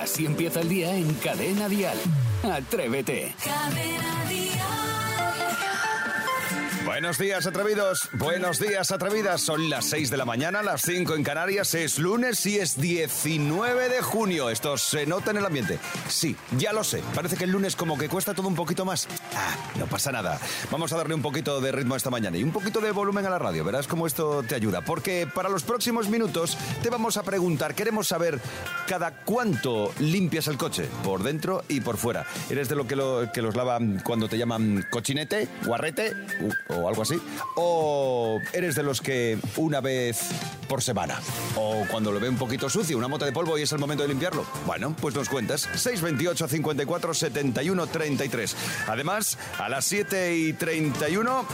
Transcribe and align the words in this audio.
Así 0.00 0.26
empieza 0.26 0.60
el 0.60 0.68
día 0.68 0.94
en 0.94 1.12
Cadena 1.14 1.68
Dial. 1.68 1.98
Atrévete. 2.42 3.34
Buenos 6.84 7.16
días, 7.16 7.46
atrevidos. 7.46 8.10
Buenos 8.12 8.60
días, 8.60 8.92
atrevidas. 8.92 9.40
Son 9.40 9.70
las 9.70 9.86
6 9.86 10.10
de 10.10 10.18
la 10.18 10.26
mañana, 10.26 10.62
las 10.62 10.82
5 10.82 11.14
en 11.14 11.24
Canarias. 11.24 11.74
Es 11.74 11.98
lunes 11.98 12.44
y 12.44 12.58
es 12.58 12.78
19 12.78 13.88
de 13.88 14.02
junio. 14.02 14.50
Esto 14.50 14.76
se 14.76 15.06
nota 15.06 15.30
en 15.30 15.38
el 15.38 15.46
ambiente. 15.46 15.78
Sí, 16.08 16.36
ya 16.58 16.74
lo 16.74 16.84
sé. 16.84 17.02
Parece 17.14 17.36
que 17.36 17.44
el 17.44 17.50
lunes 17.50 17.74
como 17.74 17.96
que 17.96 18.10
cuesta 18.10 18.34
todo 18.34 18.48
un 18.48 18.54
poquito 18.54 18.84
más. 18.84 19.08
Ah, 19.34 19.56
no 19.78 19.86
pasa 19.86 20.12
nada. 20.12 20.38
Vamos 20.70 20.92
a 20.92 20.98
darle 20.98 21.14
un 21.14 21.22
poquito 21.22 21.58
de 21.62 21.72
ritmo 21.72 21.96
esta 21.96 22.10
mañana 22.10 22.36
y 22.36 22.44
un 22.44 22.52
poquito 22.52 22.80
de 22.80 22.90
volumen 22.90 23.24
a 23.24 23.30
la 23.30 23.38
radio. 23.38 23.64
Verás 23.64 23.86
cómo 23.86 24.06
esto 24.06 24.42
te 24.42 24.54
ayuda. 24.54 24.82
Porque 24.82 25.26
para 25.26 25.48
los 25.48 25.62
próximos 25.62 26.10
minutos 26.10 26.58
te 26.82 26.90
vamos 26.90 27.16
a 27.16 27.22
preguntar, 27.22 27.74
queremos 27.74 28.08
saber 28.08 28.38
cada 28.86 29.22
cuánto 29.24 29.90
limpias 30.00 30.48
el 30.48 30.58
coche, 30.58 30.86
por 31.02 31.22
dentro 31.22 31.64
y 31.68 31.80
por 31.80 31.96
fuera. 31.96 32.26
¿Eres 32.50 32.68
de 32.68 32.76
lo 32.76 32.86
que, 32.86 32.94
lo, 32.94 33.32
que 33.32 33.40
los 33.40 33.56
lavan 33.56 34.02
cuando 34.04 34.28
te 34.28 34.36
llaman 34.36 34.86
cochinete, 34.90 35.48
guarrete 35.64 36.12
o 36.76 36.88
algo 36.88 37.02
así? 37.02 37.20
¿O 37.56 38.40
eres 38.52 38.74
de 38.74 38.82
los 38.82 39.00
que 39.00 39.38
una 39.56 39.80
vez 39.80 40.20
por 40.68 40.82
semana? 40.82 41.20
¿O 41.56 41.84
cuando 41.90 42.12
lo 42.12 42.20
ve 42.20 42.28
un 42.28 42.36
poquito 42.36 42.68
sucio, 42.68 42.96
una 42.98 43.08
mota 43.08 43.24
de 43.24 43.32
polvo 43.32 43.58
y 43.58 43.62
es 43.62 43.72
el 43.72 43.78
momento 43.78 44.02
de 44.02 44.08
limpiarlo? 44.08 44.44
Bueno, 44.66 44.94
pues 45.00 45.14
nos 45.14 45.28
cuentas. 45.28 45.62
628 45.62 46.48
54 46.48 47.14
71 47.14 47.86
33. 47.86 48.56
Además, 48.88 49.38
a 49.58 49.68
las 49.68 49.84
7 49.84 50.36
y 50.36 50.52
31, 50.52 51.46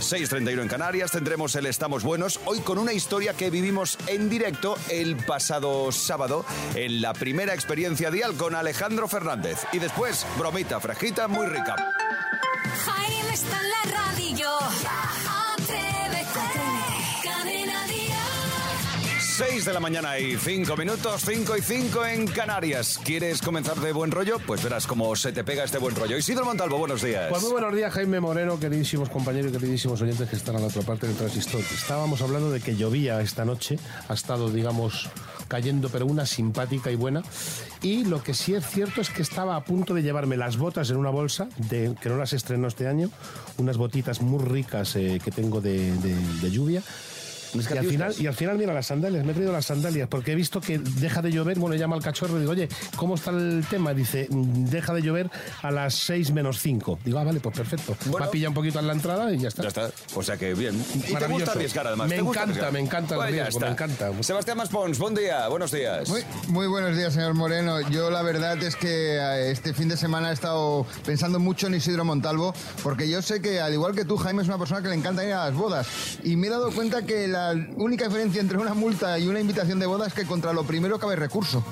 6.31 0.00 0.62
en 0.62 0.68
Canarias, 0.68 1.10
tendremos 1.10 1.54
el 1.54 1.66
Estamos 1.66 2.02
Buenos, 2.02 2.40
hoy 2.44 2.60
con 2.60 2.78
una 2.78 2.92
historia 2.92 3.34
que 3.34 3.50
vivimos 3.50 3.98
en 4.06 4.28
directo 4.28 4.76
el 4.88 5.16
pasado 5.16 5.90
sábado 5.92 6.44
en 6.74 7.00
la 7.00 7.12
primera 7.12 7.54
experiencia 7.54 8.10
dial 8.10 8.34
con 8.34 8.54
Alejandro 8.54 9.08
Fernández. 9.08 9.58
Y 9.72 9.78
después, 9.78 10.26
bromita 10.38 10.80
fresquita 10.80 11.28
muy 11.28 11.46
rica. 11.46 11.76
6 19.38 19.66
de 19.66 19.72
la 19.72 19.78
mañana 19.78 20.18
y 20.18 20.36
5 20.36 20.76
minutos, 20.76 21.22
5 21.24 21.56
y 21.56 21.62
5 21.62 22.04
en 22.06 22.26
Canarias. 22.26 22.98
¿Quieres 23.04 23.40
comenzar 23.40 23.76
de 23.76 23.92
buen 23.92 24.10
rollo? 24.10 24.40
Pues 24.44 24.64
verás 24.64 24.84
cómo 24.84 25.14
se 25.14 25.30
te 25.30 25.44
pega 25.44 25.62
este 25.62 25.78
buen 25.78 25.94
rollo. 25.94 26.16
Isidro 26.16 26.44
Montalvo, 26.44 26.76
buenos 26.76 27.02
días. 27.02 27.28
Pues 27.30 27.42
muy 27.42 27.52
buenos 27.52 27.72
días, 27.72 27.94
Jaime 27.94 28.18
Moreno, 28.18 28.58
queridísimos 28.58 29.08
compañeros 29.10 29.52
y 29.52 29.54
queridísimos 29.54 30.02
oyentes 30.02 30.28
que 30.28 30.34
están 30.34 30.56
a 30.56 30.58
la 30.58 30.66
otra 30.66 30.82
parte 30.82 31.06
del 31.06 31.14
transistor. 31.14 31.60
Estábamos 31.60 32.20
hablando 32.20 32.50
de 32.50 32.58
que 32.58 32.74
llovía 32.74 33.20
esta 33.20 33.44
noche, 33.44 33.78
ha 34.08 34.14
estado, 34.14 34.50
digamos, 34.50 35.08
cayendo, 35.46 35.88
pero 35.88 36.04
una 36.06 36.26
simpática 36.26 36.90
y 36.90 36.96
buena. 36.96 37.22
Y 37.80 38.06
lo 38.06 38.24
que 38.24 38.34
sí 38.34 38.56
es 38.56 38.66
cierto 38.66 39.00
es 39.00 39.08
que 39.08 39.22
estaba 39.22 39.54
a 39.54 39.62
punto 39.62 39.94
de 39.94 40.02
llevarme 40.02 40.36
las 40.36 40.56
botas 40.56 40.90
en 40.90 40.96
una 40.96 41.10
bolsa, 41.10 41.48
que 41.70 42.08
no 42.08 42.16
las 42.16 42.32
estreno 42.32 42.66
este 42.66 42.88
año, 42.88 43.08
unas 43.56 43.76
botitas 43.76 44.20
muy 44.20 44.44
ricas 44.44 44.96
eh, 44.96 45.20
que 45.24 45.30
tengo 45.30 45.60
de 45.60 45.92
lluvia. 46.50 46.82
Y 47.54 47.76
al, 47.76 47.84
final, 47.86 48.14
y 48.18 48.26
al 48.26 48.34
final, 48.34 48.58
mira, 48.58 48.72
las 48.74 48.86
sandalias, 48.86 49.24
me 49.24 49.32
he 49.32 49.34
traído 49.34 49.52
las 49.52 49.66
sandalias, 49.66 50.08
porque 50.08 50.32
he 50.32 50.34
visto 50.34 50.60
que 50.60 50.78
deja 50.78 51.22
de 51.22 51.30
llover, 51.32 51.58
bueno, 51.58 51.76
llama 51.76 51.96
al 51.96 52.02
cachorro 52.02 52.36
y 52.36 52.40
digo, 52.40 52.52
oye, 52.52 52.68
¿cómo 52.96 53.14
está 53.14 53.30
el 53.30 53.64
tema? 53.68 53.94
Dice, 53.94 54.26
"Mm, 54.30 54.64
deja 54.66 54.92
de 54.92 55.02
llover 55.02 55.30
a 55.62 55.70
las 55.70 55.94
6 55.94 56.30
menos 56.32 56.60
5. 56.60 56.98
Digo, 57.04 57.18
ah, 57.18 57.24
vale, 57.24 57.40
pues 57.40 57.56
perfecto. 57.56 57.96
Bueno. 58.06 58.18
Me 58.18 58.24
ha 58.26 58.30
pillado 58.30 58.50
un 58.50 58.54
poquito 58.54 58.78
en 58.80 58.86
la 58.86 58.92
entrada 58.92 59.32
y 59.32 59.38
ya 59.38 59.48
está. 59.48 59.62
Ya 59.62 59.68
está. 59.68 59.90
O 60.14 60.22
sea 60.22 60.36
que 60.36 60.54
bien. 60.54 60.74
Y 60.94 60.98
te 61.00 61.12
Maravilloso. 61.12 61.44
gusta 61.44 61.52
arriesgar 61.52 61.86
además. 61.86 62.08
Me 62.08 62.16
¿Te 62.16 62.22
gusta 62.22 62.42
encanta, 62.42 62.52
arriesgar? 62.52 62.72
me 62.72 62.80
encanta 62.80 63.14
el 63.14 63.20
Pues 63.20 63.34
ya 63.34 63.42
riesgo, 63.44 63.60
me 63.60 63.68
encanta. 63.68 64.22
Sebastián 64.22 64.56
Maspons, 64.58 64.98
buen 64.98 65.14
día, 65.14 65.48
buenos 65.48 65.70
días. 65.70 66.08
Muy, 66.08 66.22
muy 66.48 66.66
buenos 66.66 66.96
días, 66.96 67.12
señor 67.14 67.34
Moreno. 67.34 67.80
Yo 67.90 68.10
la 68.10 68.22
verdad 68.22 68.62
es 68.62 68.76
que 68.76 69.16
eh, 69.16 69.50
este 69.50 69.72
fin 69.74 69.88
de 69.88 69.96
semana 69.96 70.30
he 70.30 70.34
estado 70.34 70.86
pensando 71.06 71.38
mucho 71.38 71.66
en 71.68 71.74
Isidro 71.74 72.04
Montalvo, 72.04 72.54
porque 72.82 73.08
yo 73.08 73.22
sé 73.22 73.40
que 73.40 73.60
al 73.60 73.72
igual 73.72 73.94
que 73.94 74.04
tú, 74.04 74.16
Jaime, 74.16 74.42
es 74.42 74.48
una 74.48 74.58
persona 74.58 74.82
que 74.82 74.88
le 74.88 74.94
encanta 74.94 75.24
ir 75.24 75.32
a 75.32 75.44
las 75.46 75.54
bodas. 75.54 75.86
Y 76.24 76.36
me 76.36 76.48
he 76.48 76.50
dado 76.50 76.70
cuenta 76.72 77.02
que 77.06 77.28
la 77.28 77.37
única 77.76 78.06
diferencia 78.06 78.40
entre 78.40 78.58
una 78.58 78.74
multa 78.74 79.18
y 79.18 79.26
una 79.28 79.40
invitación 79.40 79.78
de 79.78 79.86
boda 79.86 80.06
es 80.06 80.12
que 80.14 80.24
contra 80.24 80.52
lo 80.52 80.64
primero 80.64 80.98
cabe 80.98 81.16
recurso. 81.16 81.64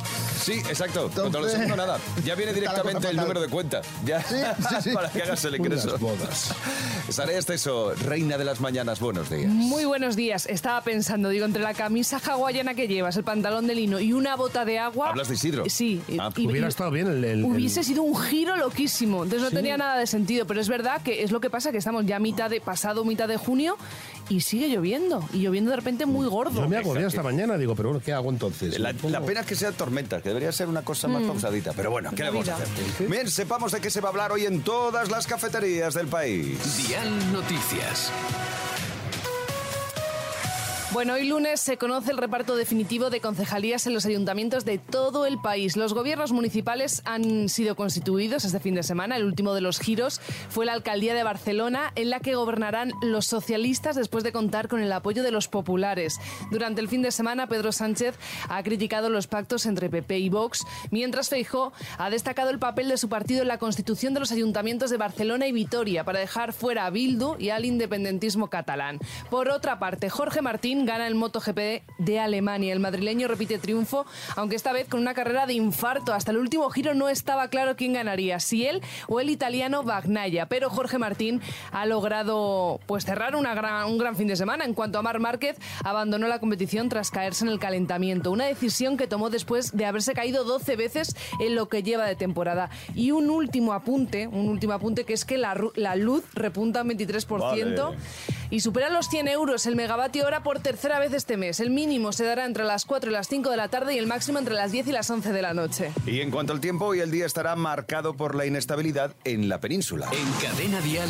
Sí, 0.43 0.53
exacto. 0.69 1.03
Contra 1.04 1.22
lo 1.22 1.27
Entonces- 1.27 1.53
segundo 1.53 1.77
nada. 1.77 1.99
Ya 2.25 2.34
viene 2.34 2.53
la 2.53 2.59
directamente 2.59 3.09
el 3.10 3.16
número 3.16 3.41
de 3.41 3.49
cuenta. 3.49 3.82
Ya. 4.04 4.22
Sí, 4.22 4.37
sí, 4.69 4.75
sí. 4.82 4.91
Para 4.93 5.10
que 5.10 5.22
hagas 5.22 5.44
el 5.44 5.56
ingreso. 5.56 5.88
Unas 5.88 6.00
bodas. 6.00 6.54
Sara 7.09 7.32
Esteso, 7.32 7.94
reina 7.94 8.37
de 8.38 8.44
las 8.44 8.60
mañanas, 8.60 8.99
buenos 9.00 9.31
días. 9.31 9.47
Muy 9.49 9.84
buenos 9.84 10.16
días. 10.16 10.47
Estaba 10.47 10.81
pensando, 10.82 11.28
digo, 11.28 11.44
entre 11.47 11.62
la 11.62 11.75
camisa 11.75 12.21
hawaiana 12.25 12.75
que 12.75 12.88
llevas, 12.88 13.16
el 13.16 13.25
pantalón 13.25 13.66
de 13.66 13.75
lino 13.77 14.00
y 14.00 14.12
una 14.12 14.34
bota 14.37 14.65
de 14.65 14.78
agua. 14.78 15.10
¿Hablas 15.10 15.28
de 15.28 15.34
Isidro? 15.34 15.65
Sí. 15.69 16.03
Ah, 16.19 16.31
Y- 16.37 16.47
Hubiera 16.47 16.66
y- 16.66 16.71
estado 16.71 16.91
bien 16.91 17.06
el... 17.06 17.25
el- 17.25 17.44
Hubiese 17.44 17.81
el- 17.81 17.87
sido 17.87 18.03
un 18.03 18.16
giro 18.21 18.56
loquísimo. 18.56 19.22
Entonces 19.25 19.43
no 19.43 19.50
Sí. 19.50 19.56
tenía 19.56 19.77
nada 19.77 19.98
de 19.98 20.06
sentido. 20.06 20.47
Pero 20.47 20.60
es 20.60 20.69
verdad 20.69 21.00
que 21.03 21.22
es 21.22 21.31
lo 21.31 21.41
que 21.41 21.50
pasa, 21.50 21.71
que 21.71 21.78
estamos 21.78 22.04
ya 22.06 22.16
a 22.16 22.21
mitad 22.21 22.50
de, 22.50 22.60
pasado 22.60 23.04
mitad 23.04 23.28
de 23.28 23.37
junio 23.37 23.77
y 24.28 24.41
sigue 24.41 24.69
lloviendo. 24.69 25.25
Y 25.32 25.38
lloviendo 25.38 25.70
de 25.70 25.76
repente 25.76 26.06
muy 26.06 26.26
gordo. 26.28 26.62
Yo 26.62 26.69
me 26.69 26.76
agobié 26.78 27.06
esta 27.06 27.22
mañana, 27.22 27.56
digo, 27.56 27.75
pero 27.75 27.91
bueno, 27.91 28.03
¿qué 28.04 28.12
hago 28.12 28.31
entonces? 28.31 28.78
La, 28.78 28.92
pena 28.92 29.41
es 29.41 29.47
que 29.47 29.54
sea 29.54 29.72
tormenta, 29.72 30.20
que 30.20 30.28
debería 30.31 30.53
ser 30.53 30.69
una 30.69 30.82
cosa 30.82 31.09
más 31.09 31.22
pausadita. 31.22 31.72
Pero 31.75 31.91
bueno, 31.91 32.10
¿qué 32.14 32.22
La 32.22 32.31
le 32.31 32.38
vamos 32.38 32.48
a 32.48 32.56
vida. 32.56 32.65
hacer? 32.65 33.09
Bien, 33.09 33.31
sepamos 33.31 33.72
de 33.72 33.81
qué 33.81 33.91
se 33.91 34.00
va 34.00 34.09
a 34.09 34.10
hablar 34.10 34.32
hoy 34.32 34.47
en 34.47 34.62
todas 34.62 35.10
las 35.10 35.26
cafeterías 35.26 35.94
del 35.94 36.06
país. 36.09 36.59
Dial 36.88 37.32
Noticias. 37.32 38.10
Bueno, 40.96 41.12
hoy 41.12 41.28
lunes 41.28 41.60
se 41.60 41.76
conoce 41.76 42.10
el 42.10 42.16
reparto 42.16 42.56
definitivo 42.56 43.10
de 43.10 43.20
concejalías 43.20 43.86
en 43.86 43.92
los 43.92 44.06
ayuntamientos 44.06 44.64
de 44.64 44.78
todo 44.78 45.26
el 45.26 45.38
país. 45.38 45.76
Los 45.76 45.92
gobiernos 45.92 46.32
municipales 46.32 47.02
han 47.04 47.50
sido 47.50 47.76
constituidos 47.76 48.46
este 48.46 48.60
fin 48.60 48.74
de 48.74 48.82
semana. 48.82 49.18
El 49.18 49.24
último 49.24 49.52
de 49.52 49.60
los 49.60 49.78
giros 49.78 50.22
fue 50.48 50.64
la 50.64 50.72
alcaldía 50.72 51.12
de 51.12 51.22
Barcelona, 51.22 51.92
en 51.96 52.08
la 52.08 52.20
que 52.20 52.34
gobernarán 52.34 52.92
los 53.02 53.26
socialistas 53.26 53.94
después 53.94 54.24
de 54.24 54.32
contar 54.32 54.68
con 54.68 54.80
el 54.80 54.90
apoyo 54.90 55.22
de 55.22 55.32
los 55.32 55.48
populares. 55.48 56.18
Durante 56.50 56.80
el 56.80 56.88
fin 56.88 57.02
de 57.02 57.12
semana, 57.12 57.46
Pedro 57.46 57.72
Sánchez 57.72 58.14
ha 58.48 58.62
criticado 58.62 59.10
los 59.10 59.26
pactos 59.26 59.66
entre 59.66 59.90
PP 59.90 60.18
y 60.18 60.30
Vox, 60.30 60.64
mientras 60.90 61.28
Feijó 61.28 61.74
ha 61.98 62.08
destacado 62.08 62.48
el 62.48 62.58
papel 62.58 62.88
de 62.88 62.96
su 62.96 63.10
partido 63.10 63.42
en 63.42 63.48
la 63.48 63.58
constitución 63.58 64.14
de 64.14 64.20
los 64.20 64.32
ayuntamientos 64.32 64.88
de 64.88 64.96
Barcelona 64.96 65.46
y 65.46 65.52
Vitoria 65.52 66.04
para 66.04 66.20
dejar 66.20 66.54
fuera 66.54 66.86
a 66.86 66.90
Bildu 66.90 67.36
y 67.38 67.50
al 67.50 67.66
independentismo 67.66 68.48
catalán. 68.48 68.98
Por 69.28 69.50
otra 69.50 69.78
parte, 69.78 70.08
Jorge 70.08 70.40
Martín 70.40 70.85
gana 70.86 71.06
el 71.06 71.14
MotoGP 71.14 71.82
de 71.98 72.20
Alemania. 72.20 72.72
El 72.72 72.80
madrileño 72.80 73.28
repite 73.28 73.58
triunfo, 73.58 74.06
aunque 74.36 74.56
esta 74.56 74.72
vez 74.72 74.88
con 74.88 75.00
una 75.00 75.14
carrera 75.14 75.47
de 75.47 75.52
infarto. 75.54 76.14
Hasta 76.14 76.30
el 76.30 76.38
último 76.38 76.70
giro 76.70 76.94
no 76.94 77.08
estaba 77.08 77.48
claro 77.48 77.76
quién 77.76 77.92
ganaría, 77.92 78.41
si 78.41 78.66
él 78.66 78.82
o 79.08 79.20
el 79.20 79.30
italiano 79.30 79.82
Bagnaia. 79.82 80.47
Pero 80.47 80.70
Jorge 80.70 80.98
Martín 80.98 81.41
ha 81.72 81.84
logrado 81.86 82.80
pues 82.86 83.04
cerrar 83.04 83.36
una 83.36 83.54
gran- 83.54 83.86
un 83.86 83.98
gran 83.98 84.16
fin 84.16 84.28
de 84.28 84.36
semana. 84.36 84.64
En 84.64 84.74
cuanto 84.74 84.98
a 84.98 85.02
Mar 85.02 85.19
Márquez, 85.20 85.56
abandonó 85.84 86.28
la 86.28 86.38
competición 86.38 86.88
tras 86.88 87.10
caerse 87.10 87.44
en 87.44 87.50
el 87.50 87.58
calentamiento. 87.58 88.30
Una 88.30 88.47
decisión 88.47 88.97
que 88.97 89.06
tomó 89.06 89.30
después 89.30 89.76
de 89.76 89.84
haberse 89.86 90.12
caído 90.14 90.44
12 90.44 90.76
veces 90.76 91.16
en 91.41 91.54
lo 91.54 91.68
que 91.68 91.82
lleva 91.82 92.06
de 92.06 92.16
temporada. 92.16 92.70
Y 92.94 93.10
un 93.10 93.28
último 93.30 93.72
apunte, 93.72 94.26
un 94.28 94.48
último 94.48 94.72
apunte 94.72 95.04
que 95.04 95.12
es 95.12 95.24
que 95.24 95.36
la, 95.38 95.54
luz 95.97 96.24
repunta 96.34 96.82
un 96.82 96.91
23% 96.91 97.38
Vale. 97.38 97.97
Y 98.50 98.60
supera 98.60 98.88
los 98.90 99.08
100 99.08 99.28
euros 99.28 99.66
el 99.66 99.76
megavatio 99.76 100.24
hora 100.26 100.42
por 100.42 100.60
tercera 100.60 100.98
vez 100.98 101.12
este 101.12 101.36
mes. 101.36 101.60
El 101.60 101.70
mínimo 101.70 102.12
se 102.12 102.24
dará 102.24 102.44
entre 102.46 102.64
las 102.64 102.84
4 102.84 103.10
y 103.10 103.12
las 103.12 103.28
5 103.28 103.50
de 103.50 103.56
la 103.56 103.68
tarde 103.68 103.94
y 103.94 103.98
el 103.98 104.06
máximo 104.06 104.38
entre 104.38 104.54
las 104.54 104.72
10 104.72 104.88
y 104.88 104.92
las 104.92 105.08
11 105.10 105.32
de 105.32 105.42
la 105.42 105.54
noche. 105.54 105.92
Y 106.06 106.20
en 106.20 106.30
cuanto 106.30 106.52
al 106.52 106.60
tiempo, 106.60 106.86
hoy 106.86 107.00
el 107.00 107.10
día 107.10 107.26
estará 107.26 107.56
marcado 107.56 108.14
por 108.14 108.34
la 108.34 108.46
inestabilidad 108.46 109.14
en 109.24 109.48
la 109.48 109.60
península. 109.60 110.08
En 110.12 110.32
Cadena 110.48 110.80
Dial, 110.80 111.08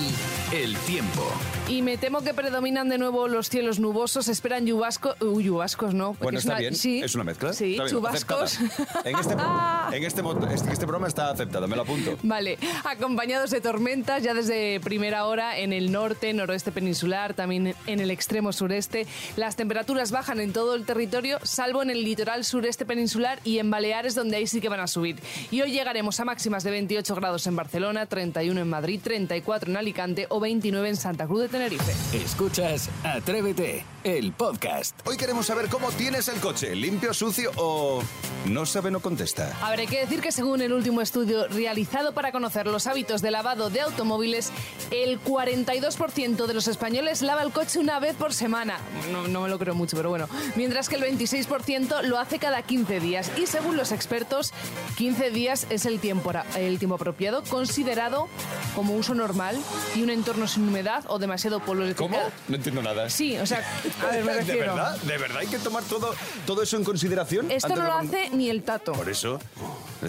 el 0.52 0.76
tiempo. 0.78 1.26
Y 1.68 1.82
me 1.82 1.98
temo 1.98 2.22
que 2.22 2.32
predominan 2.34 2.88
de 2.88 2.98
nuevo 2.98 3.28
los 3.28 3.48
cielos 3.50 3.78
nubosos. 3.80 4.28
Esperan 4.28 4.66
lluvascos. 4.66 5.16
Uy, 5.20 5.44
lluvascos 5.44 5.94
no. 5.94 6.08
porque 6.10 6.24
Bueno, 6.24 6.38
es 6.38 6.44
está 6.44 6.52
una- 6.54 6.60
bien. 6.60 6.74
Sí, 6.74 7.00
Es 7.02 7.14
una 7.14 7.24
mezcla. 7.24 7.52
Sí, 7.52 7.78
chubascos. 7.88 8.58
En 9.04 9.16
este, 9.16 9.34
en 9.92 10.04
este, 10.04 10.22
este, 10.54 10.72
este 10.72 10.86
programa 10.86 11.08
está 11.08 11.30
aceptado, 11.30 11.66
me 11.68 11.76
lo 11.76 11.82
apunto. 11.82 12.16
Vale, 12.22 12.58
acompañados 12.84 13.50
de 13.50 13.60
tormentas 13.60 14.22
ya 14.22 14.34
desde 14.34 14.80
primera 14.80 15.26
hora 15.26 15.58
en 15.58 15.72
el 15.72 15.90
norte, 15.92 16.32
noroeste 16.32 16.70
peninsular, 16.72 17.25
también 17.34 17.74
en 17.86 18.00
el 18.00 18.10
extremo 18.10 18.52
sureste. 18.52 19.06
Las 19.36 19.56
temperaturas 19.56 20.10
bajan 20.10 20.40
en 20.40 20.52
todo 20.52 20.74
el 20.74 20.84
territorio, 20.84 21.38
salvo 21.42 21.82
en 21.82 21.90
el 21.90 22.04
litoral 22.04 22.44
sureste 22.44 22.84
peninsular 22.84 23.40
y 23.44 23.58
en 23.58 23.70
Baleares, 23.70 24.14
donde 24.14 24.36
ahí 24.36 24.46
sí 24.46 24.60
que 24.60 24.68
van 24.68 24.80
a 24.80 24.86
subir. 24.86 25.16
Y 25.50 25.60
hoy 25.62 25.72
llegaremos 25.72 26.20
a 26.20 26.24
máximas 26.24 26.64
de 26.64 26.70
28 26.70 27.14
grados 27.14 27.46
en 27.46 27.56
Barcelona, 27.56 28.06
31 28.06 28.60
en 28.60 28.68
Madrid, 28.68 29.00
34 29.02 29.70
en 29.70 29.76
Alicante 29.76 30.26
o 30.28 30.40
29 30.40 30.88
en 30.88 30.96
Santa 30.96 31.26
Cruz 31.26 31.42
de 31.42 31.48
Tenerife. 31.48 31.92
Escuchas 32.12 32.90
Atrévete, 33.04 33.84
el 34.04 34.32
podcast. 34.32 34.98
Hoy 35.06 35.16
queremos 35.16 35.46
saber 35.46 35.68
cómo 35.68 35.90
tienes 35.92 36.28
el 36.28 36.40
coche, 36.40 36.74
limpio, 36.74 37.14
sucio 37.14 37.50
o 37.56 38.02
no 38.46 38.66
sabe, 38.66 38.90
no 38.90 39.00
contesta. 39.00 39.56
A 39.62 39.70
ver, 39.70 39.80
hay 39.80 39.86
que 39.86 40.00
decir 40.00 40.20
que 40.20 40.32
según 40.32 40.60
el 40.62 40.72
último 40.72 41.00
estudio 41.00 41.48
realizado 41.48 42.12
para 42.12 42.32
conocer 42.32 42.66
los 42.66 42.86
hábitos 42.86 43.22
de 43.22 43.30
lavado 43.30 43.70
de 43.70 43.80
automóviles, 43.80 44.52
el 44.90 45.20
42% 45.22 46.46
de 46.46 46.54
los 46.54 46.68
españoles 46.68 47.15
lava 47.22 47.42
el 47.42 47.52
coche 47.52 47.78
una 47.78 47.98
vez 48.00 48.14
por 48.16 48.32
semana. 48.32 48.78
No, 49.10 49.28
no 49.28 49.42
me 49.42 49.48
lo 49.48 49.58
creo 49.58 49.74
mucho, 49.74 49.96
pero 49.96 50.10
bueno. 50.10 50.28
Mientras 50.56 50.88
que 50.88 50.96
el 50.96 51.02
26% 51.02 52.02
lo 52.02 52.18
hace 52.18 52.38
cada 52.38 52.62
15 52.62 53.00
días. 53.00 53.30
Y 53.36 53.46
según 53.46 53.76
los 53.76 53.92
expertos, 53.92 54.52
15 54.96 55.30
días 55.30 55.66
es 55.70 55.86
el 55.86 56.00
tiempo, 56.00 56.32
el 56.56 56.78
tiempo 56.78 56.96
apropiado, 56.96 57.42
considerado 57.44 58.28
como 58.76 58.94
uso 58.94 59.12
normal 59.14 59.56
y 59.96 60.02
un 60.02 60.10
entorno 60.10 60.46
sin 60.46 60.68
humedad 60.68 61.02
o 61.08 61.18
demasiado 61.18 61.58
polvo. 61.58 61.82
¿Cómo? 61.96 62.16
No 62.48 62.54
entiendo 62.56 62.80
nada. 62.82 63.10
Sí, 63.10 63.36
o 63.38 63.46
sea, 63.46 63.62
a 64.06 64.12
ver, 64.12 64.24
me 64.24 64.32
¿De 64.34 64.38
refiero. 64.40 64.74
verdad? 64.76 64.96
¿De 65.02 65.18
verdad 65.18 65.38
hay 65.38 65.46
que 65.48 65.58
tomar 65.58 65.82
todo, 65.84 66.14
todo 66.46 66.62
eso 66.62 66.76
en 66.76 66.84
consideración? 66.84 67.50
Esto 67.50 67.70
no 67.70 67.76
de 67.76 67.82
lo 67.82 67.92
hace 67.94 68.30
ni 68.30 68.48
el 68.50 68.62
tato. 68.62 68.92
Por 68.92 69.08
eso, 69.08 69.40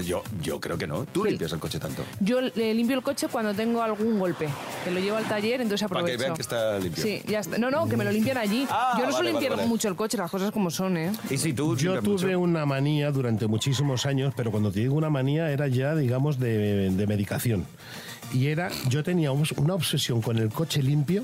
yo, 0.06 0.22
yo 0.42 0.60
creo 0.60 0.78
que 0.78 0.86
no. 0.86 1.06
Tú 1.06 1.24
Sí. 1.24 1.30
limpias 1.30 1.54
el 1.54 1.60
coche 1.60 1.80
tanto. 1.80 2.04
Yo 2.20 2.42
le 2.42 2.74
limpio 2.74 2.96
el 2.98 3.02
coche 3.04 3.28
cuando 3.32 3.54
tengo 3.54 3.82
algún 3.82 4.20
golpe, 4.20 4.48
que 4.84 4.92
lo 4.92 5.00
llevo 5.00 5.18
al 5.18 5.26
taller, 5.28 5.62
entonces 5.62 5.88
Para 5.88 6.02
que 6.06 6.12
aprovecho. 6.14 6.20
vean 6.24 6.36
que 6.36 6.42
está 6.42 6.78
limpio. 6.80 7.04
Sí, 7.04 7.22
ya 7.26 7.40
está. 7.40 7.58
No, 7.58 7.72
no, 7.72 7.88
que 7.88 7.96
me 7.98 8.04
lo 8.04 8.12
limpian 8.12 8.38
allí. 8.38 8.68
Ah, 8.70 8.92
Yo 8.94 9.00
no 9.00 9.04
vale, 9.06 9.14
suelo 9.16 9.30
limpiar 9.32 9.52
vale, 9.52 9.62
vale. 9.62 9.70
mucho 9.70 9.88
el 9.88 9.96
coche, 9.96 10.18
las 10.18 10.30
cosas 10.30 10.52
como 10.52 10.70
son, 10.70 10.98
¿eh? 10.98 11.12
Y 11.30 11.38
si 11.38 11.54
tú 11.54 11.76
Yo 11.78 12.02
tuve 12.02 12.26
mucho? 12.36 12.40
una 12.40 12.66
manía 12.66 13.12
durante 13.12 13.48
muchísimos 13.48 14.06
años, 14.06 14.34
pero 14.36 14.52
cuando 14.52 14.72
te 14.72 14.82
digo 14.82 14.96
una 14.96 15.10
manía 15.10 15.50
era 15.52 15.68
ya, 15.68 15.96
digamos, 15.96 16.40
de, 16.40 16.90
de 16.92 17.08
medicación. 17.08 17.66
Y 18.34 18.48
era, 18.48 18.70
yo 18.90 19.04
tenía 19.04 19.32
un- 19.32 19.46
una 19.58 19.74
obsesión 19.74 20.22
con 20.22 20.38
el 20.38 20.50
coche 20.50 20.84
limpio 20.84 21.24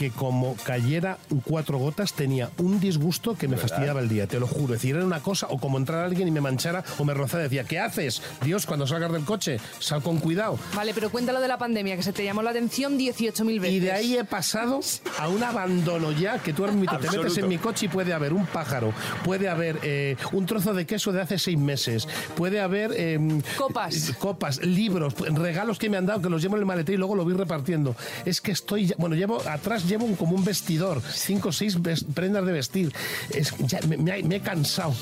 que 0.00 0.10
como 0.10 0.56
cayera 0.64 1.18
cuatro 1.44 1.76
gotas 1.76 2.14
tenía 2.14 2.48
un 2.56 2.80
disgusto 2.80 3.36
que 3.36 3.48
me 3.48 3.58
fastidiaba 3.58 4.00
el 4.00 4.08
día, 4.08 4.26
te 4.26 4.40
lo 4.40 4.46
juro. 4.46 4.72
Es 4.72 4.80
decir, 4.80 4.96
era 4.96 5.04
una 5.04 5.20
cosa, 5.20 5.46
o 5.50 5.58
como 5.58 5.76
entrar 5.76 6.02
alguien 6.06 6.26
y 6.26 6.30
me 6.30 6.40
manchara 6.40 6.82
o 6.96 7.04
me 7.04 7.12
rozara, 7.12 7.42
decía, 7.42 7.64
¿qué 7.64 7.78
haces? 7.78 8.22
Dios, 8.42 8.64
cuando 8.64 8.86
salgas 8.86 9.12
del 9.12 9.26
coche, 9.26 9.58
sal 9.78 10.02
con 10.02 10.16
cuidado. 10.16 10.58
Vale, 10.74 10.94
pero 10.94 11.10
cuéntalo 11.10 11.38
de 11.42 11.48
la 11.48 11.58
pandemia, 11.58 11.96
que 11.96 12.02
se 12.02 12.14
te 12.14 12.24
llamó 12.24 12.40
la 12.40 12.48
atención 12.48 12.98
18.000 12.98 13.60
veces. 13.60 13.76
Y 13.76 13.80
de 13.80 13.92
ahí 13.92 14.16
he 14.16 14.24
pasado 14.24 14.80
a 15.18 15.28
un 15.28 15.42
abandono 15.42 16.12
ya, 16.12 16.38
que 16.38 16.54
tú 16.54 16.64
te 16.64 16.72
metes 16.72 17.36
en 17.36 17.48
mi 17.48 17.58
coche 17.58 17.84
y 17.84 17.88
puede 17.90 18.14
haber 18.14 18.32
un 18.32 18.46
pájaro, 18.46 18.94
puede 19.22 19.50
haber 19.50 19.80
eh, 19.82 20.16
un 20.32 20.46
trozo 20.46 20.72
de 20.72 20.86
queso 20.86 21.12
de 21.12 21.20
hace 21.20 21.38
seis 21.38 21.58
meses, 21.58 22.08
puede 22.36 22.58
haber... 22.60 22.92
eh, 22.96 23.18
Copas. 23.58 24.08
eh, 24.08 24.14
Copas, 24.18 24.64
libros, 24.64 25.12
regalos 25.18 25.78
que 25.78 25.90
me 25.90 25.98
han 25.98 26.06
dado, 26.06 26.22
que 26.22 26.30
los 26.30 26.40
llevo 26.40 26.56
en 26.56 26.60
el 26.60 26.66
maletero 26.66 26.94
y 26.94 26.98
luego 26.98 27.14
lo 27.16 27.24
voy 27.24 27.34
repartiendo. 27.34 27.94
Es 28.24 28.40
que 28.40 28.52
estoy... 28.52 28.86
ya- 28.86 28.94
Bueno, 28.96 29.14
llevo 29.14 29.42
atrás 29.46 29.89
llevo 29.90 30.06
un- 30.06 30.16
como 30.16 30.34
un 30.36 30.44
vestidor, 30.44 31.02
cinco 31.12 31.50
o 31.50 31.52
seis 31.52 31.76
prendas 32.14 32.46
de 32.46 32.52
vestir. 32.52 32.92
Es, 33.30 33.52
ya 33.58 33.80
me, 33.86 33.96
me 33.98 34.18
he- 34.18 34.22
me 34.22 34.36
he 34.36 34.40
cansado. 34.40 34.94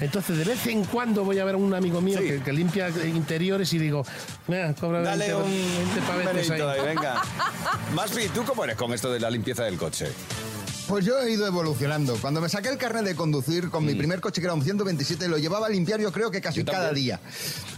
Entonces, 0.00 0.36
de 0.38 0.44
vez 0.44 0.66
en 0.66 0.84
cuando 0.84 1.24
voy 1.24 1.38
a 1.38 1.44
ver 1.44 1.54
a 1.54 1.58
un 1.58 1.72
amigo 1.74 2.00
mío 2.02 2.18
Sí. 2.20 2.26
que, 2.26 2.42
que 2.42 2.52
limpia 2.52 2.90
interiores 3.06 3.72
y 3.72 3.78
digo, 3.78 4.04
mira, 4.46 4.74
cobra 4.74 5.00
Dale 5.00 5.32
20, 5.32 5.34
un 5.42 5.50
20 5.94 6.00
pavetes 6.02 6.50
ahí. 6.50 6.60
ahí, 6.60 6.80
venga. 6.86 7.22
Maspi, 7.94 8.28
¿tú 8.28 8.44
cómo 8.44 8.64
eres 8.64 8.76
con 8.76 8.92
esto 8.92 9.10
de 9.10 9.20
la 9.20 9.30
limpieza 9.30 9.64
del 9.64 9.76
coche? 9.78 10.08
Pues 10.88 11.04
yo 11.04 11.18
he 11.20 11.32
ido 11.32 11.46
evolucionando. 11.46 12.16
Cuando 12.20 12.40
me 12.40 12.48
saqué 12.48 12.68
el 12.68 12.78
carnet 12.78 13.04
de 13.04 13.16
conducir 13.16 13.70
con 13.70 13.84
mi 13.84 13.94
Mm. 13.94 13.98
primer 13.98 14.20
coche, 14.20 14.40
que 14.40 14.46
era 14.46 14.54
un 14.54 14.62
127, 14.62 15.26
lo 15.26 15.36
llevaba 15.36 15.66
a 15.66 15.68
limpiar 15.68 16.00
yo 16.00 16.12
creo 16.12 16.30
que 16.30 16.40
casi 16.40 16.64
cada 16.64 16.92
día. 16.92 17.18